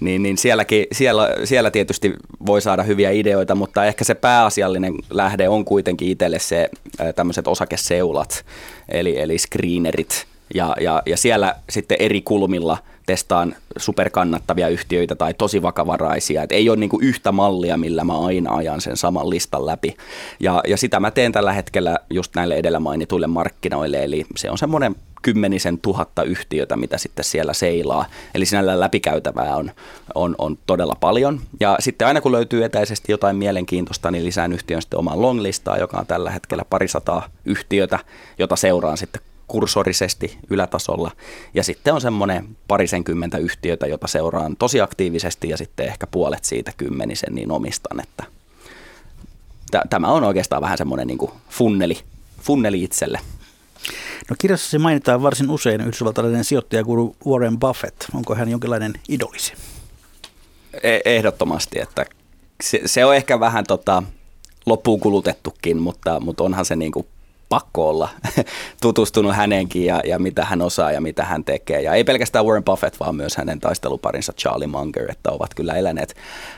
[0.00, 2.12] niin, niin sielläkin, siellä, siellä tietysti
[2.46, 6.70] voi saada hyviä ideoita, mutta ehkä se pääasiallinen lähde on kuitenkin itselle se
[7.14, 8.44] tämmöiset osakeseulat,
[8.88, 15.62] eli, eli screenerit, ja, ja, ja siellä sitten eri kulmilla– testaan superkannattavia yhtiöitä tai tosi
[15.62, 16.42] vakavaraisia.
[16.42, 19.96] Et ei ole niinku yhtä mallia, millä mä aina ajan sen saman listan läpi.
[20.40, 24.04] Ja, ja sitä mä teen tällä hetkellä just näille edellä mainituille markkinoille.
[24.04, 28.04] Eli se on semmoinen kymmenisen tuhatta yhtiötä, mitä sitten siellä seilaa.
[28.34, 29.72] Eli sinällä läpikäytävää on,
[30.14, 31.40] on, on todella paljon.
[31.60, 35.98] Ja sitten aina kun löytyy etäisesti jotain mielenkiintoista, niin lisään yhtiön sitten omaan longlistaan, joka
[35.98, 37.98] on tällä hetkellä parisataa yhtiötä,
[38.38, 41.10] jota seuraan sitten kursorisesti ylätasolla.
[41.54, 46.72] Ja sitten on semmoinen parisenkymmentä yhtiötä, jota seuraan tosi aktiivisesti ja sitten ehkä puolet siitä
[46.76, 48.00] kymmenisen niin omistan.
[48.00, 48.24] Että
[49.90, 51.98] tämä on oikeastaan vähän semmoinen niin funneli,
[52.40, 53.20] funneli itselle.
[54.30, 58.04] No kirjassasi mainitaan varsin usein yhdysvaltalainen sijoittajakuru Warren Buffett.
[58.14, 59.52] Onko hän jonkinlainen idolisi?
[60.82, 62.06] E- ehdottomasti, että
[62.62, 64.02] se, se on ehkä vähän tota,
[64.66, 67.06] loppuun kulutettukin, mutta, mutta onhan se niin kuin
[67.48, 68.08] pakko olla
[68.82, 71.82] tutustunut häneenkin ja, ja mitä hän osaa ja mitä hän tekee.
[71.82, 76.16] Ja ei pelkästään Warren Buffett, vaan myös hänen taisteluparinsa Charlie Munger, että ovat kyllä eläneet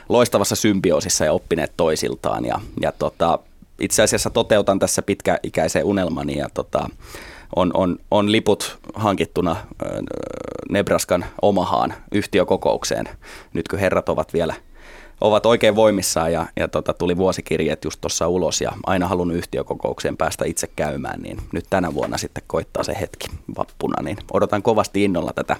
[0.09, 2.45] loistavassa symbioosissa ja oppineet toisiltaan.
[2.45, 3.39] Ja, ja tota,
[3.79, 6.89] itse asiassa toteutan tässä pitkäikäisen unelmani ja tota,
[7.55, 9.55] on, on, on liput hankittuna
[10.69, 13.09] Nebraskan Omahaan yhtiökokoukseen,
[13.53, 14.53] nyt kun herrat ovat vielä–
[15.21, 20.17] ovat oikein voimissaan ja, ja tota, tuli vuosikirjeet just tuossa ulos ja aina halunnut yhtiökokoukseen
[20.17, 23.27] päästä itse käymään, niin nyt tänä vuonna sitten koittaa se hetki
[23.57, 25.55] vappuna, niin odotan kovasti innolla tätä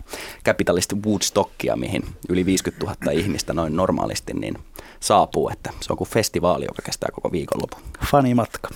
[0.46, 4.58] Capitalist Woodstockia, mihin yli 50 000 ihmistä noin normaalisti niin
[5.00, 7.80] saapuu, että se on kuin festivaali, joka kestää koko viikonlopun.
[8.12, 8.70] Fanimatka.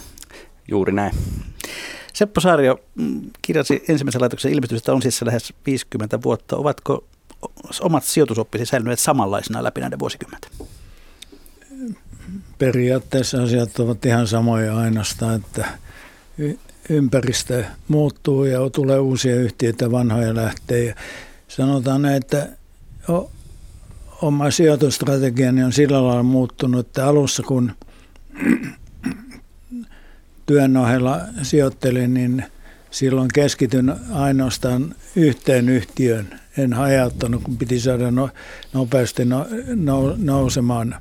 [0.67, 1.13] Juuri näin.
[2.13, 6.57] Seppo Saario mm, kirjasi ensimmäisen laitoksen ilmestystä on siis lähes 50 vuotta.
[6.57, 7.03] Ovatko
[7.81, 10.51] omat sijoitusoppisi säilyneet samanlaisina läpi näiden vuosikymmenten?
[12.57, 15.65] Periaatteessa asiat ovat ihan samoja ainoastaan, että
[16.89, 20.95] ympäristö muuttuu ja tulee uusia yhtiöitä, vanhoja lähtee.
[21.47, 22.49] Sanotaan näin, että
[24.21, 27.71] oma sijoitustrategiani on sillä lailla muuttunut, että alussa kun
[30.45, 32.45] työn ohella sijoittelin, niin
[32.91, 38.29] silloin keskityn ainoastaan yhteen yhtiön en hajauttanut, kun piti saada no,
[38.73, 40.95] nopeasti no, no, nousemaan,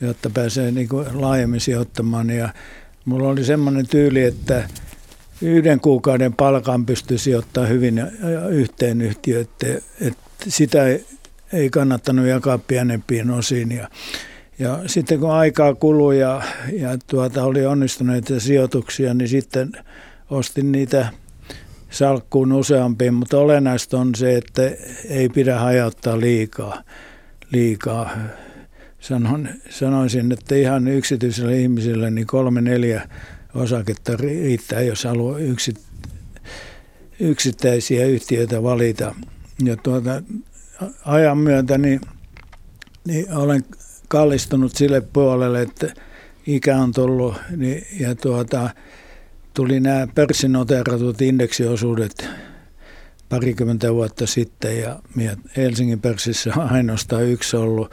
[0.00, 2.30] jotta pääsee niin kuin laajemmin sijoittamaan.
[2.30, 2.48] Ja
[3.04, 4.68] mulla oli semmoinen tyyli, että
[5.42, 8.02] yhden kuukauden palkan pystyi sijoittamaan hyvin
[8.50, 9.66] yhteen yhtiöön, että,
[10.00, 11.04] että sitä ei,
[11.52, 13.72] ei kannattanut jakaa pienempiin osiin.
[13.72, 13.88] Ja,
[14.58, 16.42] ja sitten kun aikaa kului ja,
[16.72, 19.72] ja tuota, oli onnistuneita sijoituksia, niin sitten
[20.30, 21.08] ostin niitä–
[21.90, 24.62] salkkuun useampiin, mutta olennaista on se, että
[25.08, 26.82] ei pidä hajauttaa liikaa.
[27.52, 28.10] liikaa.
[29.00, 33.08] Sanon, sanoisin, että ihan yksityiselle ihmiselle niin kolme neljä
[33.54, 35.80] osaketta riittää, jos haluaa yksit,
[37.20, 39.14] yksittäisiä yhtiöitä valita.
[39.64, 40.22] Ja tuota,
[41.04, 42.00] ajan myötä niin,
[43.06, 43.64] niin olen
[44.08, 45.94] kallistunut sille puolelle, että
[46.46, 48.70] ikä on tullut niin, ja tuota,
[49.56, 52.28] tuli nämä pörssinoteeratut indeksiosuudet
[53.28, 55.00] parikymmentä vuotta sitten ja
[55.56, 57.90] Helsingin pörssissä on ainoastaan yksi ollut.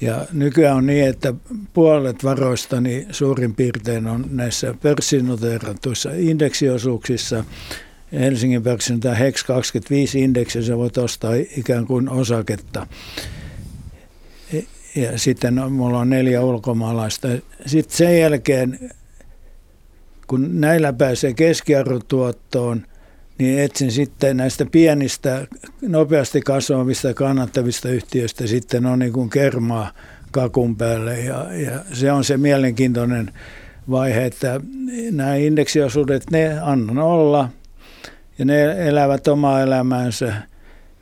[0.00, 1.34] Ja nykyään on niin, että
[1.72, 7.44] puolet varoista niin suurin piirtein on näissä pörssinoteeratuissa indeksiosuuksissa.
[8.12, 12.86] Helsingin pörssin tämä HEX 25 indeksi, se voit ostaa ikään kuin osaketta.
[14.94, 17.28] Ja sitten mulla on neljä ulkomaalaista.
[17.66, 18.90] Sitten sen jälkeen,
[20.30, 22.82] kun näillä pääsee keskiarvotuottoon,
[23.38, 25.46] niin etsin sitten näistä pienistä,
[25.82, 29.92] nopeasti kasvavista kannattavista yhtiöistä sitten on niin kuin kermaa
[30.30, 33.32] kakun päälle ja, ja se on se mielenkiintoinen
[33.90, 34.60] vaihe, että
[35.10, 37.48] nämä indeksiosuudet, ne annan olla
[38.38, 40.34] ja ne elävät omaa elämäänsä.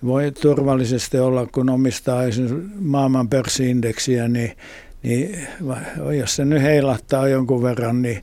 [0.05, 4.53] Voi turvallisesti olla, kun omistaa esimerkiksi maailman pörssiindeksiä, niin,
[5.03, 5.49] niin
[6.19, 8.23] jos se nyt heilahtaa jonkun verran, niin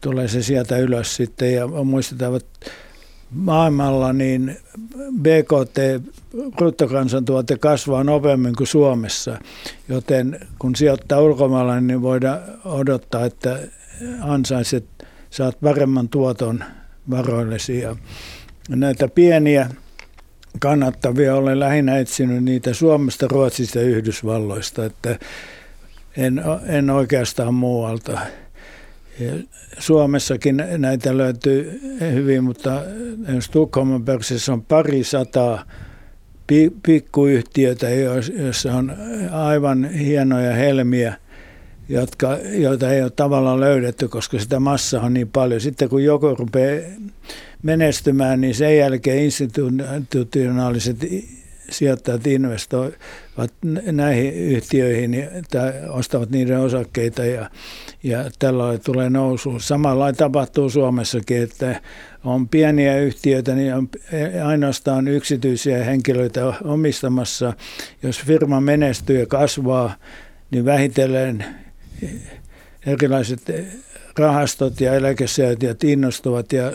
[0.00, 2.70] tulee se sieltä ylös sitten ja muistetaan, että
[3.30, 4.56] maailmalla niin
[5.20, 6.04] BKT,
[6.56, 9.38] bruttokansantuote kasvaa nopeammin kuin Suomessa,
[9.88, 13.58] joten kun sijoittaa ulkomailla, niin voidaan odottaa, että
[14.20, 14.84] ansaiset
[15.30, 16.64] saat paremman tuoton
[17.10, 17.80] varoillesi.
[17.80, 17.96] Ja
[18.68, 19.70] näitä pieniä
[20.60, 25.18] kannattavia olen lähinnä etsinyt niitä Suomesta, Ruotsista ja Yhdysvalloista, että
[26.16, 28.20] en, en oikeastaan muualta.
[29.78, 31.80] Suomessakin näitä löytyy
[32.12, 32.82] hyvin, mutta
[33.50, 35.64] Tukholman pörssissä on pari sataa
[36.82, 38.92] pikkuyhtiötä, joissa on
[39.30, 41.14] aivan hienoja helmiä,
[41.88, 45.60] jotka, joita ei ole tavallaan löydetty, koska sitä massaa on niin paljon.
[45.60, 46.82] Sitten kun joku rupeaa
[47.62, 50.96] menestymään, niin sen jälkeen institutionaaliset
[51.70, 52.94] sijoittajat investoivat
[53.92, 57.50] näihin yhtiöihin tai ostavat niiden osakkeita ja,
[58.02, 59.58] ja tällä tulee nousu.
[59.58, 61.80] Samalla tapahtuu Suomessakin, että
[62.24, 63.88] on pieniä yhtiöitä, niin on
[64.44, 67.52] ainoastaan yksityisiä henkilöitä omistamassa.
[68.02, 69.94] Jos firma menestyy ja kasvaa,
[70.50, 71.44] niin vähitellen
[72.86, 73.42] erilaiset
[74.18, 76.72] rahastot ja eläkesäätiöt innostuvat ja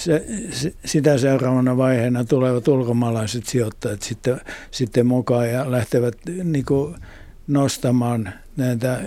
[0.00, 6.94] se, se, sitä seuraavana vaiheena tulevat ulkomaalaiset sijoittajat sitten, sitten mukaan ja lähtevät niin kuin
[7.48, 9.00] nostamaan näitä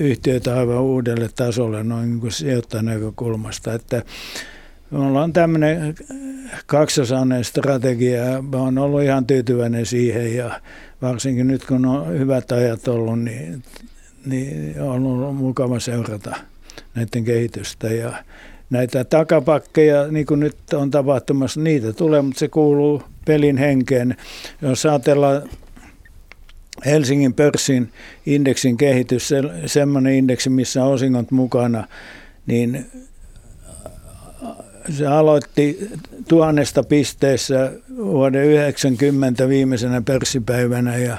[0.00, 3.74] yhtiöitä aivan uudelle tasolle noin niin kuin sijoittajan näkökulmasta.
[3.74, 4.02] Että
[4.90, 5.94] me ollaan tämmöinen
[6.66, 10.60] kaksosainen strategia ja mä oon ollut ihan tyytyväinen siihen ja
[11.02, 13.62] varsinkin nyt kun on hyvät ajat ollut, niin,
[14.26, 16.36] niin on ollut mukava seurata
[16.94, 18.12] näiden kehitystä ja
[18.70, 24.16] näitä takapakkeja, niin kuin nyt on tapahtumassa, niitä tulee, mutta se kuuluu pelin henkeen.
[24.62, 25.42] Jos ajatellaan
[26.86, 27.92] Helsingin pörssin
[28.26, 31.86] indeksin kehitys, se, semmoinen indeksi, missä on osingot mukana,
[32.46, 32.86] niin
[34.90, 35.90] se aloitti
[36.28, 41.18] tuhannesta pisteessä vuoden 90 viimeisenä pörssipäivänä ja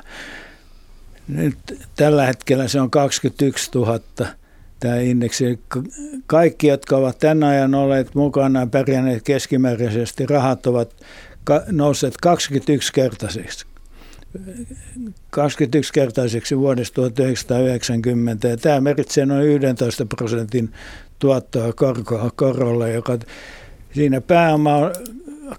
[1.28, 1.58] nyt
[1.96, 4.00] tällä hetkellä se on 21 000
[4.82, 5.60] tämä indeksi.
[6.28, 10.96] Kaikki, jotka ovat tämän ajan olleet mukana ja pärjänneet keskimääräisesti, rahat ovat
[11.72, 13.66] nousseet 21-kertaiseksi.
[15.38, 18.48] 21-kertaiseksi vuodesta 1990.
[18.48, 20.72] Ja tämä merkitsee noin 11 prosentin
[21.20, 21.74] tuottoa
[22.36, 23.18] korolla, joka
[23.94, 24.92] siinä pääoma on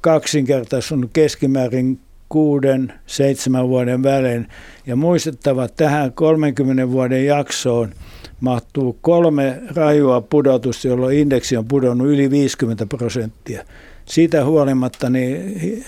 [0.00, 2.00] kaksinkertaistunut keskimäärin
[2.32, 4.48] kuuden, seitsemän vuoden välein.
[4.86, 7.92] Ja muistettava tähän 30 vuoden jaksoon–
[8.42, 13.64] mahtuu kolme rajua pudotusta, jolloin indeksi on pudonnut yli 50 prosenttia.
[14.04, 15.84] Siitä huolimatta niin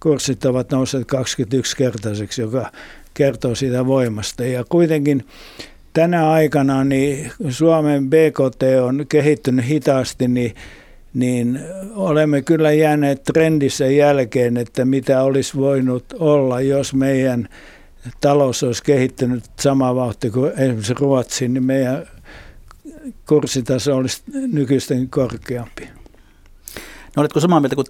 [0.00, 2.72] kurssit ovat nousseet 21-kertaiseksi, joka
[3.14, 4.44] kertoo siitä voimasta.
[4.44, 5.24] Ja kuitenkin
[5.92, 10.54] tänä aikana niin Suomen BKT on kehittynyt hitaasti, niin,
[11.14, 11.60] niin
[11.94, 17.48] olemme kyllä jääneet trendissä jälkeen, että mitä olisi voinut olla, jos meidän
[18.20, 22.06] talous olisi kehittynyt samaa vauhtia kuin esimerkiksi Ruotsi, niin meidän
[23.28, 25.88] kurssitaso olisi nykyisten korkeampi.
[27.16, 27.86] No oletko samaa mieltä kuin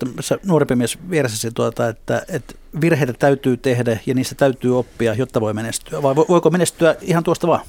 [0.47, 5.55] nuorempi mies vieressäsi, tuota, että, että virheitä täytyy tehdä ja niistä täytyy oppia, jotta voi
[5.55, 6.03] menestyä?
[6.03, 7.65] Vai voiko menestyä ihan tuosta vaan?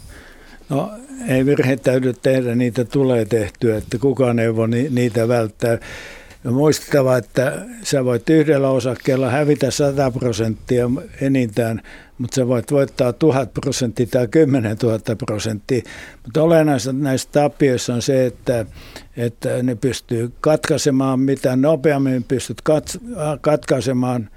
[0.70, 0.92] No
[1.28, 5.78] ei virheitä täytyy tehdä, niitä tulee tehtyä, että kukaan ei voi niitä välttää.
[6.44, 10.90] Ja muistettava, että sä voit yhdellä osakkeella hävitä 100 prosenttia
[11.22, 11.82] enintään,
[12.18, 15.82] mutta sä voit voittaa 1000 prosenttia tai 10 000 prosenttia.
[16.24, 18.66] Mutta olennaista näissä tappioissa on se, että,
[19.18, 22.62] että ne pystyy katkaisemaan, mitä nopeammin pystyt
[23.42, 24.30] katkaisemaan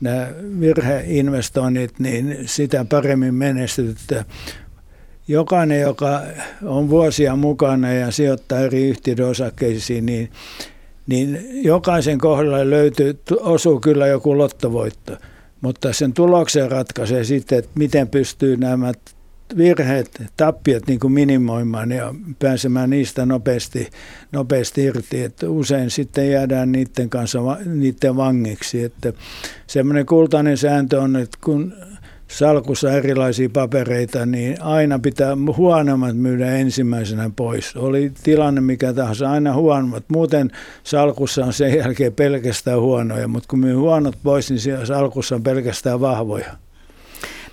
[0.00, 0.28] nämä
[0.60, 3.98] virheinvestoinnit, niin sitä paremmin menestyt.
[5.28, 6.22] Jokainen, joka
[6.64, 10.30] on vuosia mukana ja sijoittaa eri yhtiöiden osakkeisiin, niin
[11.06, 15.16] niin jokaisen kohdalla löytyy, osuu kyllä joku lottovoitto.
[15.60, 18.92] mutta sen tuloksen ratkaisee sitten, että miten pystyy nämä
[19.56, 23.90] virheet, tappiot niin kuin minimoimaan ja pääsemään niistä nopeasti,
[24.32, 25.22] nopeasti irti.
[25.22, 28.84] Että usein sitten jäädään niiden kanssa niiden vangiksi.
[28.84, 29.12] Että
[29.66, 31.74] semmoinen kultainen sääntö on, että kun
[32.28, 37.76] salkussa erilaisia papereita, niin aina pitää huonommat myydä ensimmäisenä pois.
[37.76, 40.04] Oli tilanne mikä tahansa, aina huonommat.
[40.08, 40.50] Muuten
[40.84, 45.42] salkussa on sen jälkeen pelkästään huonoja, mutta kun myy huonot pois, niin siellä salkussa on
[45.42, 46.52] pelkästään vahvoja.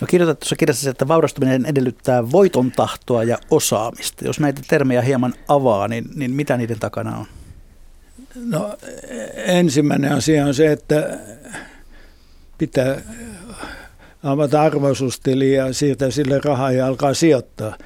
[0.01, 4.25] No kirjoitat tuossa kirjassa, että vaurastuminen edellyttää voiton tahtoa ja osaamista.
[4.25, 7.25] Jos näitä termejä hieman avaa, niin, niin mitä niiden takana on?
[8.45, 8.77] No
[9.35, 11.19] ensimmäinen asia on se, että
[12.57, 13.01] pitää
[14.23, 17.77] avata arvoisustili ja siirtää sille rahaa ja alkaa sijoittaa.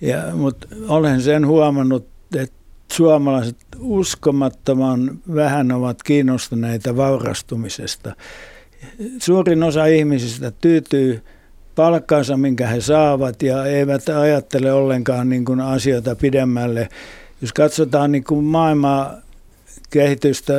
[0.00, 2.56] Ja, mutta olen sen huomannut, että
[2.92, 8.14] suomalaiset uskomattoman vähän ovat kiinnostuneita vaurastumisesta.
[9.18, 11.22] Suurin osa ihmisistä tyytyy
[11.74, 16.88] palkkaansa, minkä he saavat, ja eivät ajattele ollenkaan niin kuin asioita pidemmälle.
[17.40, 19.14] Jos katsotaan niin kuin maailmaa
[19.90, 20.52] kehitystä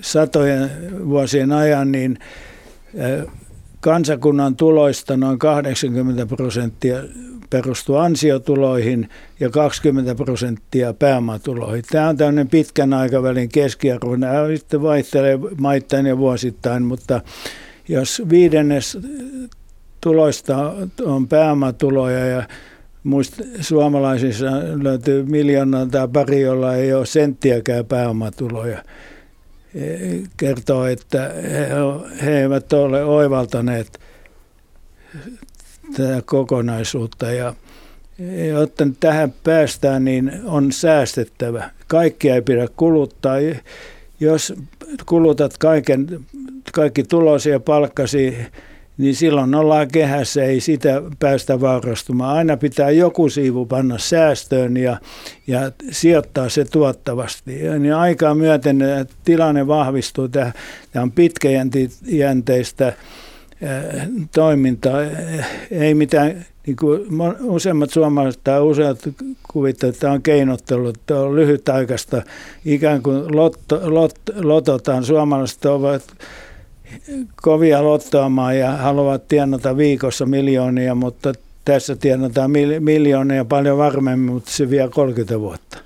[0.00, 0.70] satojen
[1.08, 2.18] vuosien ajan, niin
[3.82, 6.96] kansakunnan tuloista noin 80 prosenttia
[7.50, 9.08] perustuu ansiotuloihin
[9.40, 11.84] ja 20 prosenttia pääomatuloihin.
[11.90, 14.16] Tämä on tämmöinen pitkän aikavälin keskiarvo.
[14.16, 17.20] Nämä sitten vaihtelee maittain ja vuosittain, mutta
[17.88, 18.98] jos viidennes
[20.00, 20.72] tuloista
[21.04, 22.42] on pääomatuloja ja
[23.04, 24.46] muista suomalaisissa
[24.82, 28.82] löytyy miljoonaa tai pari, jolla ei ole senttiäkään pääomatuloja,
[30.36, 31.30] kertoo, että
[32.24, 34.00] he, eivät ole oivaltaneet
[35.96, 37.54] tätä kokonaisuutta ja
[38.48, 41.70] jotta tähän päästään, niin on säästettävä.
[41.86, 43.36] Kaikkia ei pidä kuluttaa.
[44.20, 44.54] Jos
[45.06, 46.26] kulutat kaiken,
[46.72, 48.36] kaikki tulosi ja palkkasi
[48.98, 52.36] niin silloin ollaan kehässä, ei sitä päästä vaurastumaan.
[52.36, 54.96] Aina pitää joku siivu panna säästöön ja,
[55.46, 57.64] ja sijoittaa se tuottavasti.
[57.64, 58.78] Ja niin aikaa myöten
[59.24, 60.28] tilanne vahvistuu.
[60.28, 60.52] Tämä,
[60.92, 62.92] tämä on pitkäjänteistä
[64.34, 64.98] toimintaa.
[65.70, 67.00] Ei mitään, niin kuin
[67.40, 68.98] useimmat suomalaiset tai useat
[69.52, 72.22] kuvittavat, että on keinottelu, että on lyhytaikaista,
[72.64, 75.04] ikään kuin lotto, lot, lototaan.
[75.04, 76.02] Suomalaiset ovat
[77.42, 81.32] kovia lottoamaan ja haluavat tienata viikossa miljoonia, mutta
[81.64, 85.78] tässä tienataan miljoonia paljon varmemmin, mutta se vie 30 vuotta.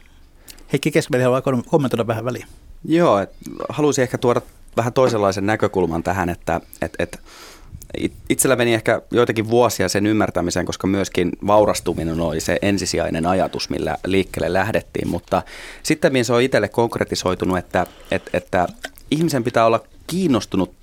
[0.73, 2.47] Heikki Keskveli haluaa kommentoida vähän väliin.
[2.85, 3.31] Joo, et
[3.69, 4.41] haluaisin ehkä tuoda
[4.77, 7.19] vähän toisenlaisen näkökulman tähän, että et, et,
[8.29, 13.97] itsellä meni ehkä joitakin vuosia sen ymmärtämiseen, koska myöskin vaurastuminen oli se ensisijainen ajatus, millä
[14.07, 15.43] liikkeelle lähdettiin, mutta
[15.83, 18.67] sitten se on itselle konkretisoitunut, että, että, että
[19.11, 20.75] ihmisen pitää olla kiinnostunut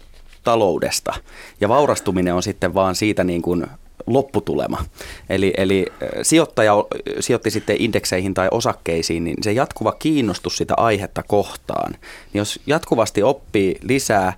[0.43, 1.13] taloudesta.
[1.61, 3.67] Ja vaurastuminen on sitten vaan siitä niin kuin
[4.07, 4.85] lopputulema.
[5.29, 5.85] Eli, eli
[6.21, 6.73] sijoittaja
[7.19, 11.91] sijoitti sitten indekseihin tai osakkeisiin, niin se jatkuva kiinnostus sitä aihetta kohtaan.
[11.91, 14.33] Niin jos jatkuvasti oppii lisää,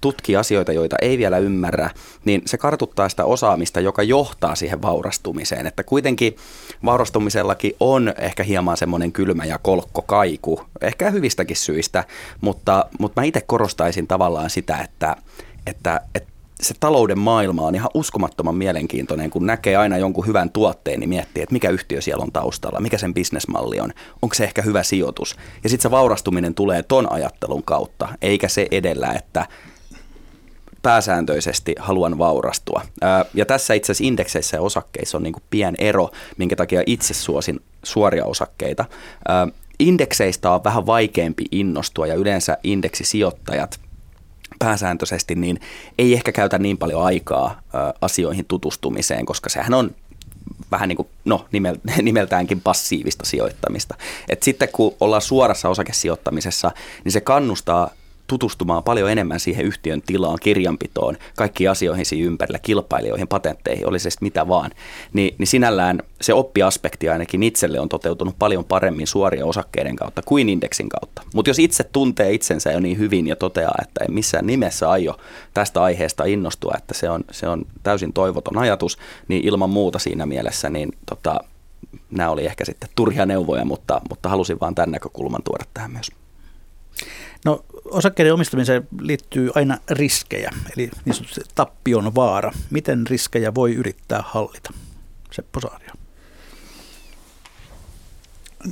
[0.00, 1.90] tutkii asioita, joita ei vielä ymmärrä,
[2.24, 5.66] niin se kartuttaa sitä osaamista, joka johtaa siihen vaurastumiseen.
[5.66, 6.36] Että kuitenkin
[6.84, 12.04] vaurastumisellakin on ehkä hieman semmoinen kylmä ja kolkko kaiku, ehkä hyvistäkin syistä,
[12.40, 15.16] mutta, mutta mä itse korostaisin tavallaan sitä, että,
[15.66, 16.30] että, että
[16.62, 21.42] se talouden maailma on ihan uskomattoman mielenkiintoinen, kun näkee aina jonkun hyvän tuotteen, niin miettii,
[21.42, 23.92] että mikä yhtiö siellä on taustalla, mikä sen bisnesmalli on,
[24.22, 25.36] onko se ehkä hyvä sijoitus.
[25.62, 29.46] Ja sitten se vaurastuminen tulee ton ajattelun kautta, eikä se edellä, että
[30.82, 32.82] pääsääntöisesti haluan vaurastua.
[33.34, 37.14] Ja tässä itse asiassa indekseissä ja osakkeissa on niin kuin pien ero, minkä takia itse
[37.14, 38.84] suosin suoria osakkeita.
[39.78, 43.80] Indekseistä on vähän vaikeampi innostua ja yleensä indeksisijoittajat–
[44.60, 45.60] pääsääntöisesti, niin
[45.98, 47.60] ei ehkä käytä niin paljon aikaa
[48.00, 49.90] asioihin tutustumiseen, koska sehän on
[50.70, 51.46] vähän niin kuin, no
[52.02, 53.94] nimeltäänkin passiivista sijoittamista.
[54.28, 56.70] Et sitten kun ollaan suorassa osakesijoittamisessa,
[57.04, 57.90] niin se kannustaa
[58.30, 64.10] tutustumaan paljon enemmän siihen yhtiön tilaan, kirjanpitoon, kaikkiin asioihin siinä ympärillä, kilpailijoihin, patentteihin, oli se
[64.20, 64.70] mitä vaan,
[65.12, 70.48] niin, niin sinällään se oppiaspekti ainakin itselle on toteutunut paljon paremmin suorien osakkeiden kautta kuin
[70.48, 71.22] indeksin kautta.
[71.34, 75.16] Mutta jos itse tuntee itsensä jo niin hyvin ja toteaa, että ei missään nimessä aio
[75.54, 80.26] tästä aiheesta innostua, että se on, se on täysin toivoton ajatus, niin ilman muuta siinä
[80.26, 81.40] mielessä, niin tota,
[82.10, 86.10] nämä oli ehkä sitten turhia neuvoja, mutta, mutta halusin vaan tämän näkökulman tuoda tähän myös.
[87.44, 92.52] No osakkeiden omistamiseen liittyy aina riskejä, eli niin sanotusti tappion vaara.
[92.70, 94.72] Miten riskejä voi yrittää hallita?
[95.32, 95.90] Seppo Saario.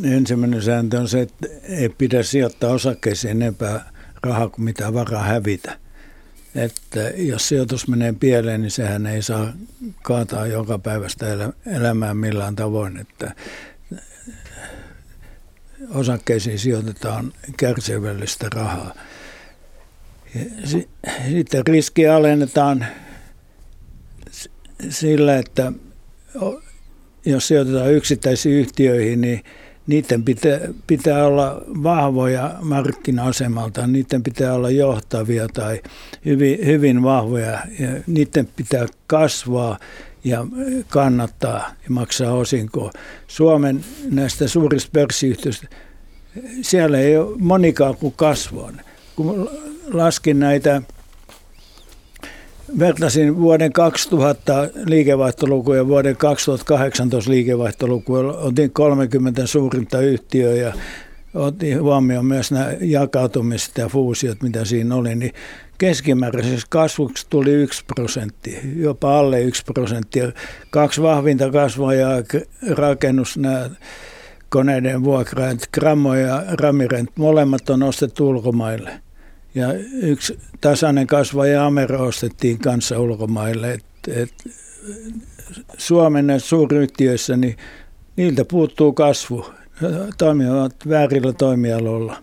[0.05, 3.93] Ensimmäinen sääntö on se, että ei pidä sijoittaa osakkeisiin enempää
[4.23, 5.79] rahaa kuin mitä varaa hävitä.
[6.55, 9.53] että jos sijoitus menee pieleen, niin sehän ei saa
[10.03, 11.27] kaataa joka päivästä
[11.67, 13.35] elämää millään tavoin, että
[15.95, 18.95] osakkeisiin sijoitetaan kärsivällistä rahaa.
[21.31, 22.87] Sitten riski alennetaan
[24.89, 25.73] sillä, että
[27.25, 29.45] jos sijoitetaan yksittäisiin yhtiöihin, niin
[29.87, 35.83] niiden pitää, pitää olla vahvoja markkina-asemalta, niiden pitää olla johtavia tai
[36.25, 39.79] hyvin, hyvin vahvoja ja niiden pitää kasvaa
[40.25, 40.47] ja
[40.89, 42.91] kannattaa ja maksaa osinkoa.
[43.27, 45.67] Suomen näistä suurista pörssiyhtiöistä,
[46.63, 48.73] siellä ei ole monikaan kuin kasvua.
[49.17, 49.51] Kun
[49.93, 50.83] laskin näitä
[52.79, 58.29] vertasin vuoden 2000 liikevaihtolukuja vuoden 2018 liikevaihtolukuja.
[58.29, 60.73] Otin 30 suurinta yhtiöä ja
[61.39, 65.33] otin huomioon myös nämä jakautumiset ja fuusiot, mitä siinä oli, niin
[65.79, 70.21] keskimääräisessä kasvuksi tuli 1 prosentti, jopa alle 1 prosentti.
[70.71, 72.23] Kaksi vahvinta kasvajaa,
[72.71, 73.71] rakennus, nämä
[74.49, 78.91] koneiden vuokraajat, Grammo ja Ramirent, molemmat on ostettu ulkomaille–
[79.55, 79.73] ja
[80.03, 83.73] yksi tasainen kasvaja Amero ostettiin kanssa ulkomaille.
[83.73, 84.35] Et, et
[85.79, 87.57] Suomen suuryhtiöissä, niin
[88.17, 89.47] niiltä puuttuu kasvu.
[90.19, 92.17] Toimivat väärillä toimialoilla.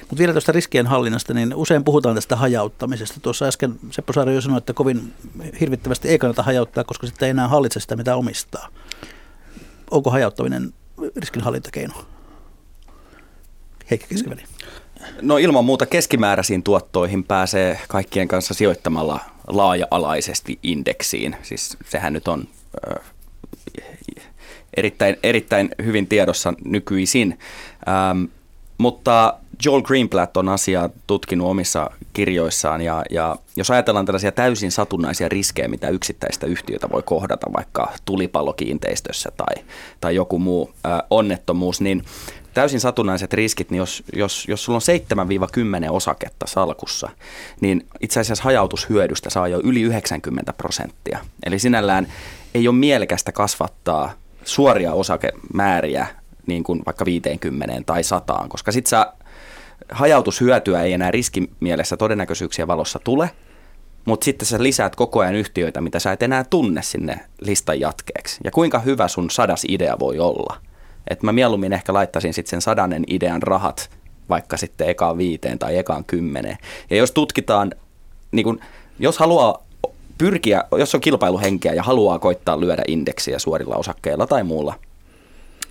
[0.00, 3.20] Mutta vielä tuosta riskien hallinnasta, niin usein puhutaan tästä hajauttamisesta.
[3.20, 5.12] Tuossa äsken Seppo Saari jo sanoi, että kovin
[5.60, 8.68] hirvittävästi ei kannata hajauttaa, koska sitten ei enää hallitse sitä, mitä omistaa.
[9.90, 10.74] Onko hajauttaminen
[11.16, 11.94] riskinhallintakeino?
[13.90, 14.42] Heikki Keskiväli.
[15.22, 21.36] No ilman muuta keskimääräisiin tuottoihin pääsee kaikkien kanssa sijoittamalla laaja-alaisesti indeksiin.
[21.42, 22.48] Siis sehän nyt on
[24.76, 27.38] erittäin, erittäin hyvin tiedossa nykyisin.
[27.88, 28.24] Ähm,
[28.78, 35.28] mutta Joel Greenblatt on asiaa tutkinut omissa kirjoissaan ja, ja jos ajatellaan tällaisia täysin satunnaisia
[35.28, 39.64] riskejä, mitä yksittäistä yhtiötä voi kohdata, vaikka tulipallokiinteistössä tai,
[40.00, 42.04] tai joku muu äh, onnettomuus, niin
[42.54, 47.08] täysin satunnaiset riskit, niin jos, jos, jos sulla on 7-10 osaketta salkussa,
[47.60, 51.18] niin itse asiassa hajautushyödystä saa jo yli 90 prosenttia.
[51.46, 52.06] Eli sinällään
[52.54, 54.12] ei ole mielekästä kasvattaa
[54.44, 56.06] suoria osakemääriä
[56.46, 59.12] niin kuin vaikka 50 tai 100, koska sitten sä
[59.92, 63.30] hajautushyötyä ei enää riskimielessä todennäköisyyksien valossa tule,
[64.04, 68.40] mutta sitten sä lisäät koko ajan yhtiöitä, mitä sä et enää tunne sinne listan jatkeeksi.
[68.44, 70.56] Ja kuinka hyvä sun sadas idea voi olla–
[71.10, 73.90] että mä mieluummin ehkä laittaisin sitten sen sadannen idean rahat
[74.28, 76.58] vaikka sitten ekaan viiteen tai ekaan kymmeneen.
[76.90, 77.72] Ja jos tutkitaan,
[78.32, 78.60] niin kun,
[78.98, 79.66] jos haluaa
[80.18, 84.74] pyrkiä, jos on kilpailuhenkeä ja haluaa koittaa lyödä indeksiä suorilla osakkeilla tai muulla,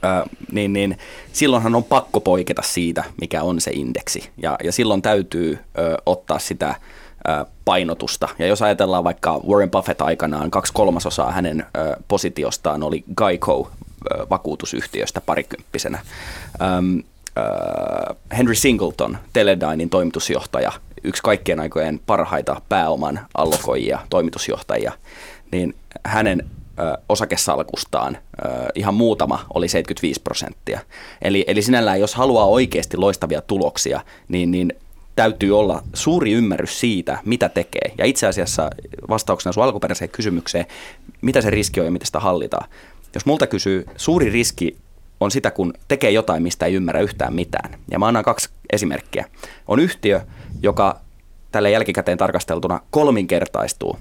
[0.04, 0.98] ö, niin, niin
[1.34, 4.30] silloinhan on pakko poiketa siitä, mikä on se indeksi.
[4.38, 6.76] Ja, ja silloin täytyy ö, ottaa sitä
[7.28, 8.30] ö, painotusta.
[8.39, 13.72] Ja jos ajatellaan vaikka Warren Buffett aikanaan, kaksi kolmasosaa hänen ö, positiostaan oli Geico
[14.30, 16.00] vakuutusyhtiöstä parikymppisenä.
[18.38, 20.72] Henry Singleton, Teledynein toimitusjohtaja,
[21.04, 24.91] yksi kaikkien aikojen parhaita pääoman allokoijia, toimitusjohtajia,
[25.51, 25.76] niin
[26.06, 26.49] hänen
[27.10, 28.18] osakesalkustaan
[28.76, 30.80] ihan muutama oli 75 prosenttia.
[31.22, 34.74] Eli, eli sinällään, jos haluaa oikeasti loistavia tuloksia, niin, niin
[35.16, 37.91] täytyy olla suuri ymmärrys siitä, mitä tekee.
[37.97, 38.70] Ja itse asiassa
[39.10, 40.66] vastauksena sun alkuperäiseen kysymykseen,
[41.22, 42.70] mitä se riski on ja miten sitä hallitaan.
[43.14, 44.78] Jos multa kysyy, suuri riski
[45.20, 47.80] on sitä, kun tekee jotain, mistä ei ymmärrä yhtään mitään.
[47.91, 49.26] Ja mä annan kaksi esimerkkiä.
[49.68, 50.22] On yhtiö,
[50.64, 50.99] joka
[51.51, 53.99] tälle jälkikäteen tarkasteltuna kolminkertaistuu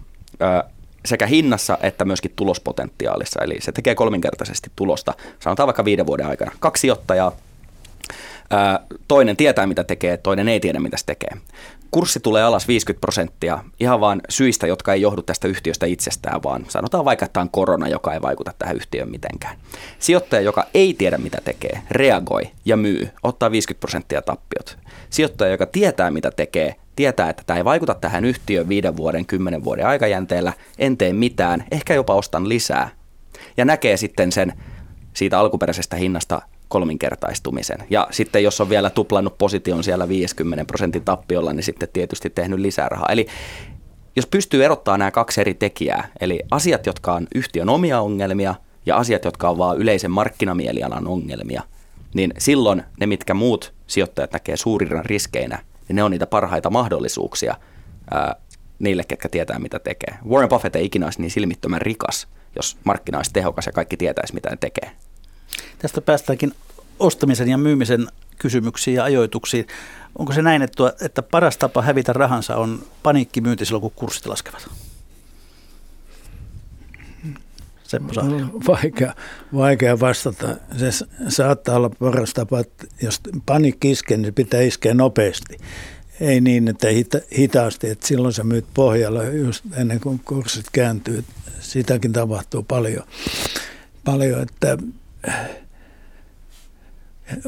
[1.04, 3.40] sekä hinnassa että myöskin tulospotentiaalissa.
[3.42, 6.52] Eli se tekee kolminkertaisesti tulosta, sanotaan vaikka viiden vuoden aikana.
[6.60, 7.32] Kaksi sijoittajaa,
[9.08, 11.30] toinen tietää mitä tekee, toinen ei tiedä mitä se tekee
[11.92, 16.64] kurssi tulee alas 50 prosenttia ihan vaan syistä, jotka ei johdu tästä yhtiöstä itsestään, vaan
[16.68, 19.56] sanotaan vaikka, että on korona, joka ei vaikuta tähän yhtiöön mitenkään.
[19.98, 24.78] Sijoittaja, joka ei tiedä mitä tekee, reagoi ja myy, ottaa 50 prosenttia tappiot.
[25.10, 29.64] Sijoittaja, joka tietää mitä tekee, tietää, että tämä ei vaikuta tähän yhtiöön viiden vuoden, kymmenen
[29.64, 32.88] vuoden aikajänteellä, en tee mitään, ehkä jopa ostan lisää.
[33.56, 34.52] Ja näkee sitten sen
[35.14, 37.78] siitä alkuperäisestä hinnasta kolminkertaistumisen.
[37.90, 42.58] Ja sitten jos on vielä tuplannut position siellä 50 prosentin tappiolla, niin sitten tietysti tehnyt
[42.58, 43.08] lisää rahaa.
[43.12, 43.26] Eli
[44.16, 48.54] jos pystyy erottaa nämä kaksi eri tekijää, eli asiat, jotka on yhtiön omia ongelmia
[48.86, 51.62] ja asiat, jotka on vaan yleisen markkinamielialan ongelmia,
[52.14, 55.58] niin silloin ne, mitkä muut sijoittajat näkee suurina riskeinä,
[55.88, 57.54] niin ne on niitä parhaita mahdollisuuksia
[58.10, 58.36] ää,
[58.78, 60.14] niille, ketkä tietää, mitä tekee.
[60.28, 64.34] Warren Buffett ei ikinä olisi niin silmittömän rikas, jos markkina olisi tehokas ja kaikki tietäisi,
[64.34, 64.90] mitä ne tekee.
[65.78, 66.52] Tästä päästäänkin
[66.98, 69.66] ostamisen ja myymisen kysymyksiin ja ajoituksiin.
[70.18, 74.68] Onko se näin, että, että paras tapa hävitä rahansa on paniikkimyynti silloin, kun kurssit laskevat?
[78.68, 79.14] Vaikea,
[79.54, 80.56] vaikea vastata.
[80.76, 85.56] Se saattaa olla paras tapa, että jos panikki iskee, niin pitää iskeä nopeasti.
[86.20, 91.24] Ei niin, että hita, hitaasti, että silloin sä myyt pohjalla just ennen kuin kurssit kääntyy.
[91.60, 93.04] Sitäkin tapahtuu paljon.
[94.04, 94.78] paljon että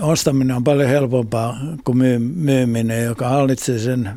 [0.00, 4.10] ostaminen on paljon helpompaa kuin myyminen, joka hallitsee sen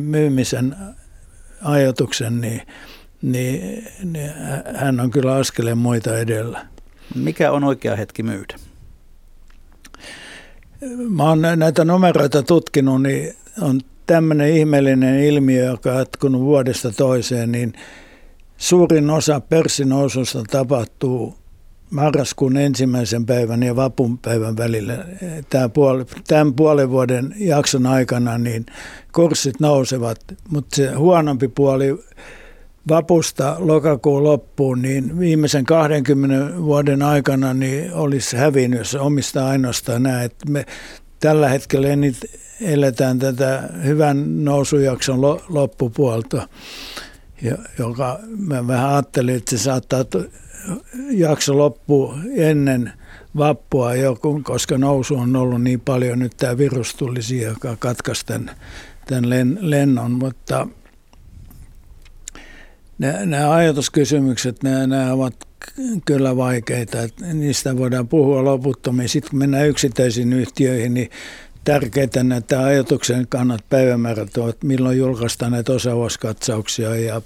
[0.00, 0.76] myymisen
[1.62, 2.62] ajatuksen, niin
[3.22, 4.30] niin, niin
[4.74, 6.66] hän on kyllä askeleen muita edellä.
[7.14, 8.56] Mikä on oikea hetki myydä?
[11.08, 17.52] Mä oon näitä numeroita tutkinut, niin on tämmöinen ihmeellinen ilmiö, joka on jatkunut vuodesta toiseen,
[17.52, 17.72] niin
[18.56, 21.38] suurin osa pörssinoususta tapahtuu
[21.90, 25.04] marraskuun ensimmäisen päivän ja vapun päivän välillä.
[25.50, 28.66] Tämä puoli, tämän puolen vuoden jakson aikana niin
[29.12, 30.18] kurssit nousevat,
[30.50, 31.98] mutta se huonompi puoli
[32.88, 40.24] vapusta lokakuun loppuun, niin viimeisen 20 vuoden aikana niin olisi hävinnyt, jos omistaa ainoastaan näin.
[40.24, 40.66] Että me
[41.20, 41.88] tällä hetkellä
[42.60, 46.48] eletään tätä hyvän nousujakson loppupuolta,
[47.78, 50.04] joka mä vähän ajattelin, että se saattaa
[51.10, 52.92] jakso loppu ennen
[53.36, 56.18] vappua jo, koska nousu on ollut niin paljon.
[56.18, 58.50] Nyt tämä virus tuli siihen, joka katkaisi tämän,
[59.06, 60.66] tämän lennon, mutta
[63.24, 65.34] nämä ajatuskysymykset, nämä, nämä ovat
[66.04, 66.98] kyllä vaikeita.
[67.32, 69.08] Niistä voidaan puhua loputtomiin.
[69.08, 71.10] Sitten kun mennään yksittäisiin yhtiöihin, niin
[71.64, 77.22] tärkeitä näitä ajatuksen kannat päivämäärät ovat, milloin julkaistaan näitä osavuosikatsauksia ja,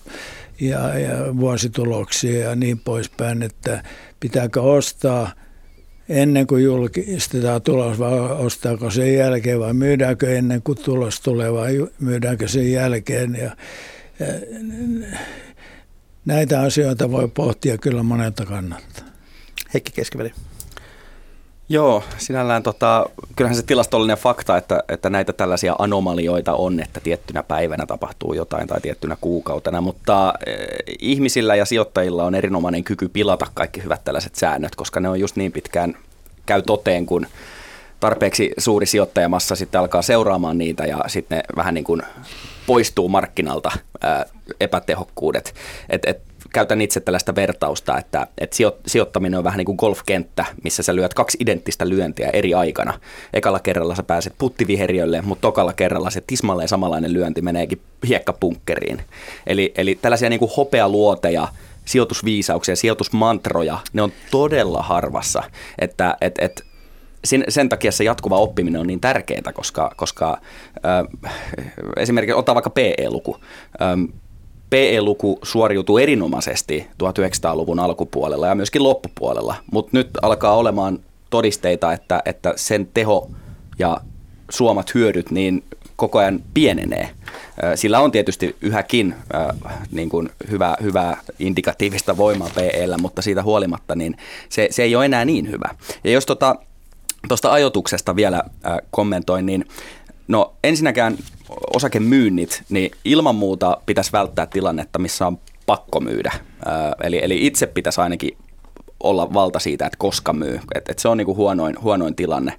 [0.60, 3.82] ja, ja vuosituloksia ja niin poispäin, että
[4.20, 5.32] pitääkö ostaa
[6.08, 11.86] ennen kuin julkistetaan tulos vai ostaako sen jälkeen vai myydäänkö ennen kuin tulos tulee vai
[12.00, 13.34] myydäänkö sen jälkeen.
[13.34, 13.56] Ja,
[14.18, 14.26] ja
[16.24, 19.02] näitä asioita voi pohtia kyllä monelta kannalta.
[19.74, 20.32] Heikki Keskiveli.
[21.72, 23.06] Joo, sinällään tota,
[23.36, 28.68] kyllähän se tilastollinen fakta, että, että näitä tällaisia anomalioita on, että tiettynä päivänä tapahtuu jotain
[28.68, 30.56] tai tiettynä kuukautena, mutta eh,
[30.98, 35.36] ihmisillä ja sijoittajilla on erinomainen kyky pilata kaikki hyvät tällaiset säännöt, koska ne on just
[35.36, 35.96] niin pitkään
[36.46, 37.26] käy toteen, kun
[38.00, 42.02] tarpeeksi suuri sijoittajamassa sitten alkaa seuraamaan niitä ja sitten ne vähän niin kuin
[42.66, 44.24] poistuu markkinalta ää,
[44.60, 45.54] epätehokkuudet.
[45.88, 50.82] Et, et, käytän itse tällaista vertausta, että, että sijoittaminen on vähän niin kuin golfkenttä, missä
[50.82, 53.00] sä lyöt kaksi identtistä lyöntiä eri aikana.
[53.32, 59.02] Ekalla kerralla sä pääset puttiviheriölle, mutta tokalla kerralla se tismalleen samanlainen lyönti meneekin hiekkapunkkeriin.
[59.46, 61.48] Eli, eli tällaisia niin kuin hopealuoteja,
[61.84, 65.42] sijoitusviisauksia, sijoitusmantroja, ne on todella harvassa,
[65.78, 66.64] että et, et,
[67.24, 70.38] sen, sen takia se jatkuva oppiminen on niin tärkeää, koska, koska
[70.84, 71.38] äh,
[71.96, 73.36] esimerkiksi ottaa vaikka PE-luku.
[73.82, 74.04] Ähm,
[74.70, 80.98] PE-luku suoriutuu erinomaisesti 1900-luvun alkupuolella ja myöskin loppupuolella, mutta nyt alkaa olemaan
[81.30, 83.30] todisteita, että, että sen teho
[83.78, 84.00] ja
[84.50, 85.64] suomat hyödyt niin
[85.96, 87.10] koko ajan pienenee.
[87.74, 93.94] Sillä on tietysti yhäkin äh, niin kuin hyvä, hyvää indikatiivista voimaa PEllä, mutta siitä huolimatta
[93.94, 94.16] niin
[94.48, 95.74] se, se ei ole enää niin hyvä.
[96.04, 96.56] Ja jos tota,
[97.28, 99.64] tuosta ajotuksesta vielä äh, kommentoin, niin
[100.30, 101.18] no ensinnäkään
[101.74, 106.32] osakemyynnit, niin ilman muuta pitäisi välttää tilannetta, missä on pakko myydä.
[107.02, 108.36] Eli, eli itse pitäisi ainakin
[109.00, 110.60] olla valta siitä, että koska myy.
[110.74, 112.52] Et, et se on niinku huonoin, huonoin tilanne,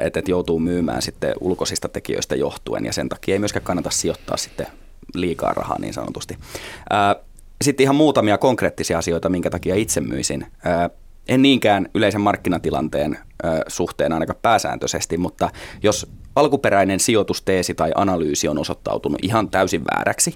[0.00, 4.36] että et joutuu myymään sitten ulkoisista tekijöistä johtuen ja sen takia ei myöskään kannata sijoittaa
[4.36, 4.66] sitten
[5.14, 6.38] liikaa rahaa niin sanotusti.
[7.62, 10.46] Sitten ihan muutamia konkreettisia asioita, minkä takia itse myisin.
[11.28, 13.18] En niinkään yleisen markkinatilanteen
[13.68, 15.50] suhteen ainakaan pääsääntöisesti, mutta
[15.82, 16.06] jos
[16.36, 20.34] alkuperäinen sijoitusteesi tai analyysi on osoittautunut ihan täysin vääräksi,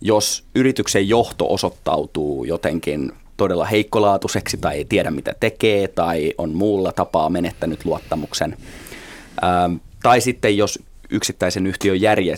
[0.00, 6.92] jos yrityksen johto osoittautuu jotenkin todella heikkolaatuiseksi tai ei tiedä mitä tekee tai on muulla
[6.92, 8.56] tapaa menettänyt luottamuksen,
[10.02, 10.78] tai sitten jos
[11.10, 12.36] yksittäisen yhtiön järje,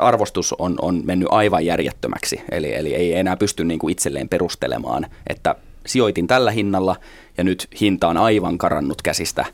[0.00, 5.06] arvostus on, on mennyt aivan järjettömäksi, eli, eli ei enää pysty niin kuin itselleen perustelemaan,
[5.26, 5.54] että
[5.86, 6.96] sijoitin tällä hinnalla
[7.38, 9.44] ja nyt hinta on aivan karannut käsistä,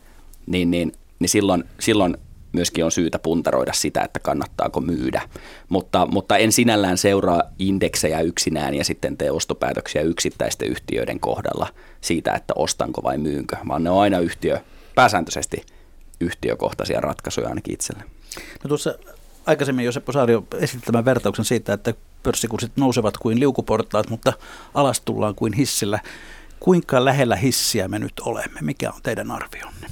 [0.47, 2.17] niin, niin, niin silloin, silloin
[2.53, 5.23] myöskin on syytä puntaroida sitä, että kannattaako myydä.
[5.69, 11.69] Mutta, mutta en sinällään seuraa indeksejä yksinään ja sitten tee ostopäätöksiä yksittäisten yhtiöiden kohdalla
[12.01, 14.61] siitä, että ostanko vai myynkö, vaan ne on aina yhtiö,
[14.95, 15.67] pääsääntöisesti
[16.21, 18.05] yhtiökohtaisia ratkaisuja ainakin itselle.
[18.65, 18.95] No tuossa
[19.47, 24.33] aikaisemmin jo Seppo Saario esitti tämän vertauksen siitä, että pörssikurssit nousevat kuin liukuportaat, mutta
[24.75, 25.99] alas tullaan kuin hissillä.
[26.61, 28.61] Kuinka lähellä hissiä me nyt olemme?
[28.61, 29.87] Mikä on teidän arvionne?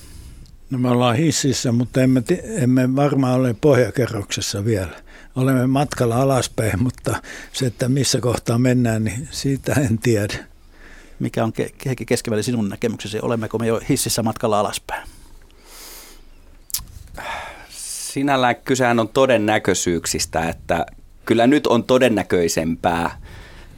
[0.70, 2.22] No me ollaan hississä, mutta emme,
[2.62, 5.02] emme varmaan ole pohjakerroksessa vielä.
[5.36, 10.34] Olemme matkalla alaspäin, mutta se, että missä kohtaa mennään, niin siitä en tiedä.
[11.18, 11.52] Mikä on
[11.86, 13.20] Heikki Keskiväli sinun näkemyksesi?
[13.20, 15.08] Olemmeko me jo hississä matkalla alaspäin?
[17.68, 20.86] Sinällään kysehän on todennäköisyyksistä, että
[21.24, 23.20] kyllä nyt on todennäköisempää,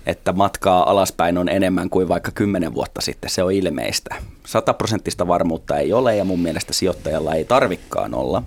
[0.08, 3.30] että matkaa alaspäin on enemmän kuin vaikka kymmenen vuotta sitten.
[3.30, 4.14] Se on ilmeistä.
[4.46, 8.42] Sataprosenttista varmuutta ei ole ja mun mielestä sijoittajalla ei tarvikkaan olla.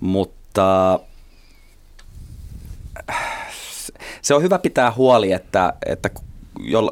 [0.00, 0.98] Mutta
[4.22, 6.10] se on hyvä pitää huoli, että, että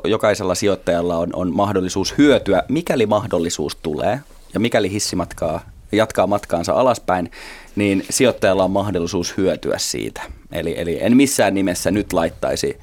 [0.04, 4.20] jokaisella sijoittajalla on, on mahdollisuus hyötyä, mikäli mahdollisuus tulee
[4.54, 5.60] ja mikäli hissimatkaa
[5.92, 7.30] jatkaa matkaansa alaspäin,
[7.76, 10.22] niin sijoittajalla on mahdollisuus hyötyä siitä.
[10.52, 12.78] Eli, eli en missään nimessä nyt laittaisi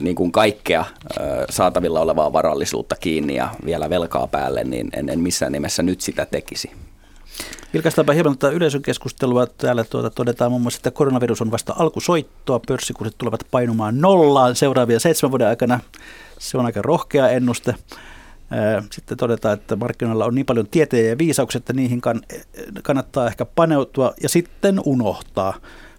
[0.00, 0.84] niin kuin kaikkea
[1.50, 6.26] saatavilla olevaa varallisuutta kiinni ja vielä velkaa päälle, niin en, en missään nimessä nyt sitä
[6.26, 6.70] tekisi.
[7.74, 9.46] Vilkaistaanpa hieman tätä yleisön keskustelua.
[9.46, 12.60] Täällä tuota, todetaan muun muassa, että koronavirus on vasta alkusoittoa.
[12.68, 15.80] Pörssikurssit tulevat painumaan nollaan seuraavia seitsemän vuoden aikana.
[16.38, 17.74] Se on aika rohkea ennuste.
[18.90, 22.00] Sitten todetaan, että markkinoilla on niin paljon tieteen ja viisauksia, että niihin
[22.82, 25.54] kannattaa ehkä paneutua ja sitten unohtaa.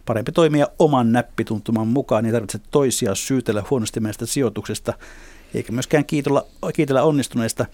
[0.10, 4.94] Parempi toimia oman näppituntuman mukaan, niin tarvitse toisia syytellä huonosti meistä sijoituksesta,
[5.54, 6.44] eikä myöskään kiitellä,
[6.76, 7.66] kiitellä onnistuneista.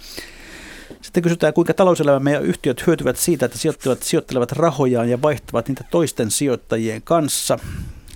[1.01, 5.83] Sitten kysytään, kuinka talouselämä ja yhtiöt hyötyvät siitä, että sijoittelevat, sijoittelevat rahojaan ja vaihtavat niitä
[5.91, 7.59] toisten sijoittajien kanssa.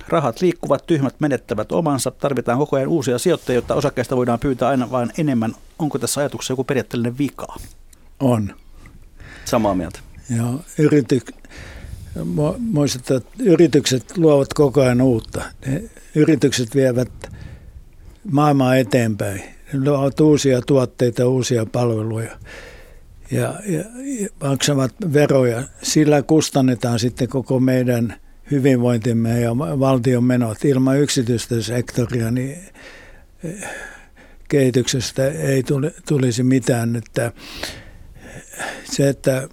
[0.08, 2.12] Rahat liikkuvat, tyhmät menettävät omansa.
[2.12, 5.56] Tarvitaan koko ajan uusia sijoittajia, jotta osakkeista voidaan pyytää aina vain enemmän.
[5.80, 7.56] Onko tässä ajatuksessa joku periaatteellinen vika?
[8.20, 8.56] On.
[9.46, 10.00] Samaa mieltä.
[10.30, 10.44] Ja
[10.78, 11.32] yrityk,
[12.60, 15.44] muistat, että yritykset luovat koko ajan uutta.
[15.66, 15.84] Ne
[16.16, 17.12] yritykset vievät
[18.32, 19.42] maailmaa eteenpäin.
[19.74, 22.38] Ne luovat uusia tuotteita, uusia palveluja
[23.32, 23.84] ja, ja,
[24.20, 25.64] ja maksavat veroja.
[25.82, 28.16] Sillä kustannetaan sitten koko meidän
[28.52, 30.66] hyvinvointimme ja valtion menot.
[30.66, 32.58] Ilman yksityistä sektoria niin
[33.44, 33.70] eh,
[34.48, 35.64] kehityksestä ei
[36.08, 36.96] tulisi mitään.
[36.96, 37.32] Että
[38.84, 39.50] se, että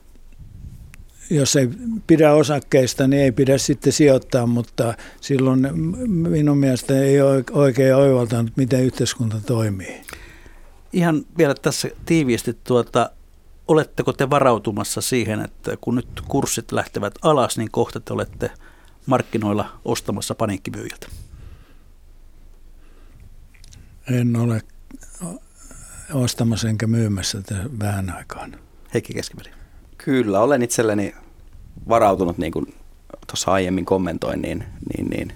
[1.31, 1.71] jos ei
[2.07, 5.69] pidä osakkeista, niin ei pidä sitten sijoittaa, mutta silloin
[6.09, 10.03] minun mielestä ei ole oikein oivaltanut, miten yhteiskunta toimii.
[10.93, 13.11] Ihan vielä tässä tiiviisti, tuota,
[13.69, 18.51] oletteko te varautumassa siihen, että kun nyt kurssit lähtevät alas, niin kohta te olette
[19.07, 21.07] markkinoilla ostamassa paniikkimyyjiltä?
[24.11, 24.63] En ole
[26.13, 27.43] ostamassa enkä myymässä
[27.81, 28.59] vähän aikaan.
[28.95, 29.56] Heikki Keskiväli.
[29.99, 31.15] Kyllä, olen itselleni
[31.89, 32.75] varautunut, niin kuin
[33.27, 34.65] tuossa aiemmin kommentoin, niin,
[34.97, 35.33] niin, niin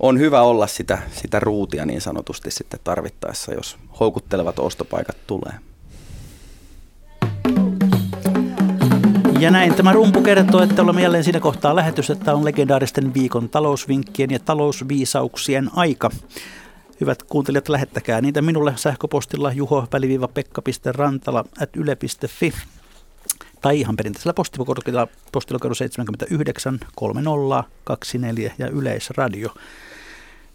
[0.00, 5.52] on hyvä olla sitä, sitä ruutia niin sanotusti sitten tarvittaessa, jos houkuttelevat ostopaikat tulee.
[9.40, 13.48] Ja näin tämä rumpu kertoo, että olemme jälleen siinä kohtaa lähetys, että on legendaaristen viikon
[13.48, 16.10] talousvinkkien ja talousviisauksien aika.
[17.00, 22.52] Hyvät kuuntelijat, lähettäkää niitä minulle sähköpostilla juho-pekka.rantala at yle.fi
[23.60, 29.54] tai ihan perinteisellä postilukorilla postilokero 79 3024 ja Yleisradio.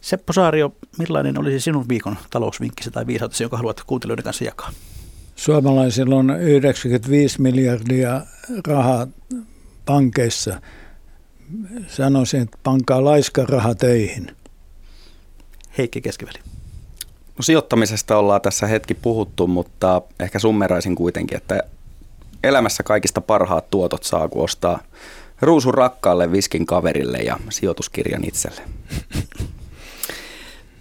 [0.02, 4.72] Seppo Saario, millainen olisi sinun viikon talousvinkkisi tai viisautesi, jonka haluat kuuntelijoiden kanssa jakaa?
[5.36, 8.22] Suomalaisilla on 95 miljardia
[8.68, 9.08] rahaa
[9.86, 10.62] pankeissa.
[11.88, 14.36] Sanoisin, että pankaa laiska raha töihin.
[15.78, 16.40] Heikki Keskiväli.
[17.38, 21.64] No, sijoittamisesta ollaan tässä hetki puhuttu, mutta ehkä summeraisin kuitenkin, että
[22.44, 24.80] elämässä kaikista parhaat tuotot saa, kun ostaa
[25.42, 28.62] ruusun rakkaalle, viskin kaverille ja sijoituskirjan itselle.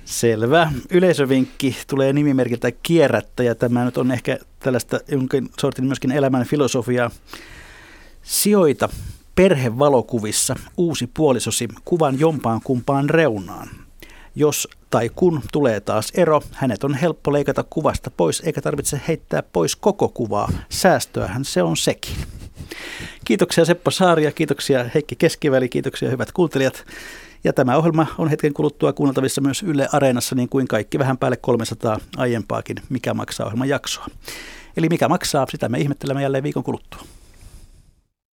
[0.05, 0.73] Selvä.
[0.91, 3.55] Yleisövinkki tulee nimimerkiltä kierrättäjä.
[3.55, 7.11] Tämä nyt on ehkä tällaista jonkin sortin myöskin elämän filosofiaa.
[8.23, 8.89] Sijoita
[9.35, 13.69] perhevalokuvissa uusi puolisosi kuvan jompaan kumpaan reunaan.
[14.35, 19.43] Jos tai kun tulee taas ero, hänet on helppo leikata kuvasta pois eikä tarvitse heittää
[19.43, 20.53] pois koko kuvaa.
[20.69, 22.17] Säästöähän se on sekin.
[23.25, 26.85] Kiitoksia Seppo Saaria, kiitoksia Heikki Keskiväli, kiitoksia hyvät kuuntelijat.
[27.45, 31.37] Ja tämä ohjelma on hetken kuluttua kuunneltavissa myös Yle Areenassa, niin kuin kaikki vähän päälle
[31.37, 34.07] 300 aiempaakin Mikä maksaa ohjelman jaksoa.
[34.77, 37.01] Eli mikä maksaa, sitä me ihmettelemme jälleen viikon kuluttua.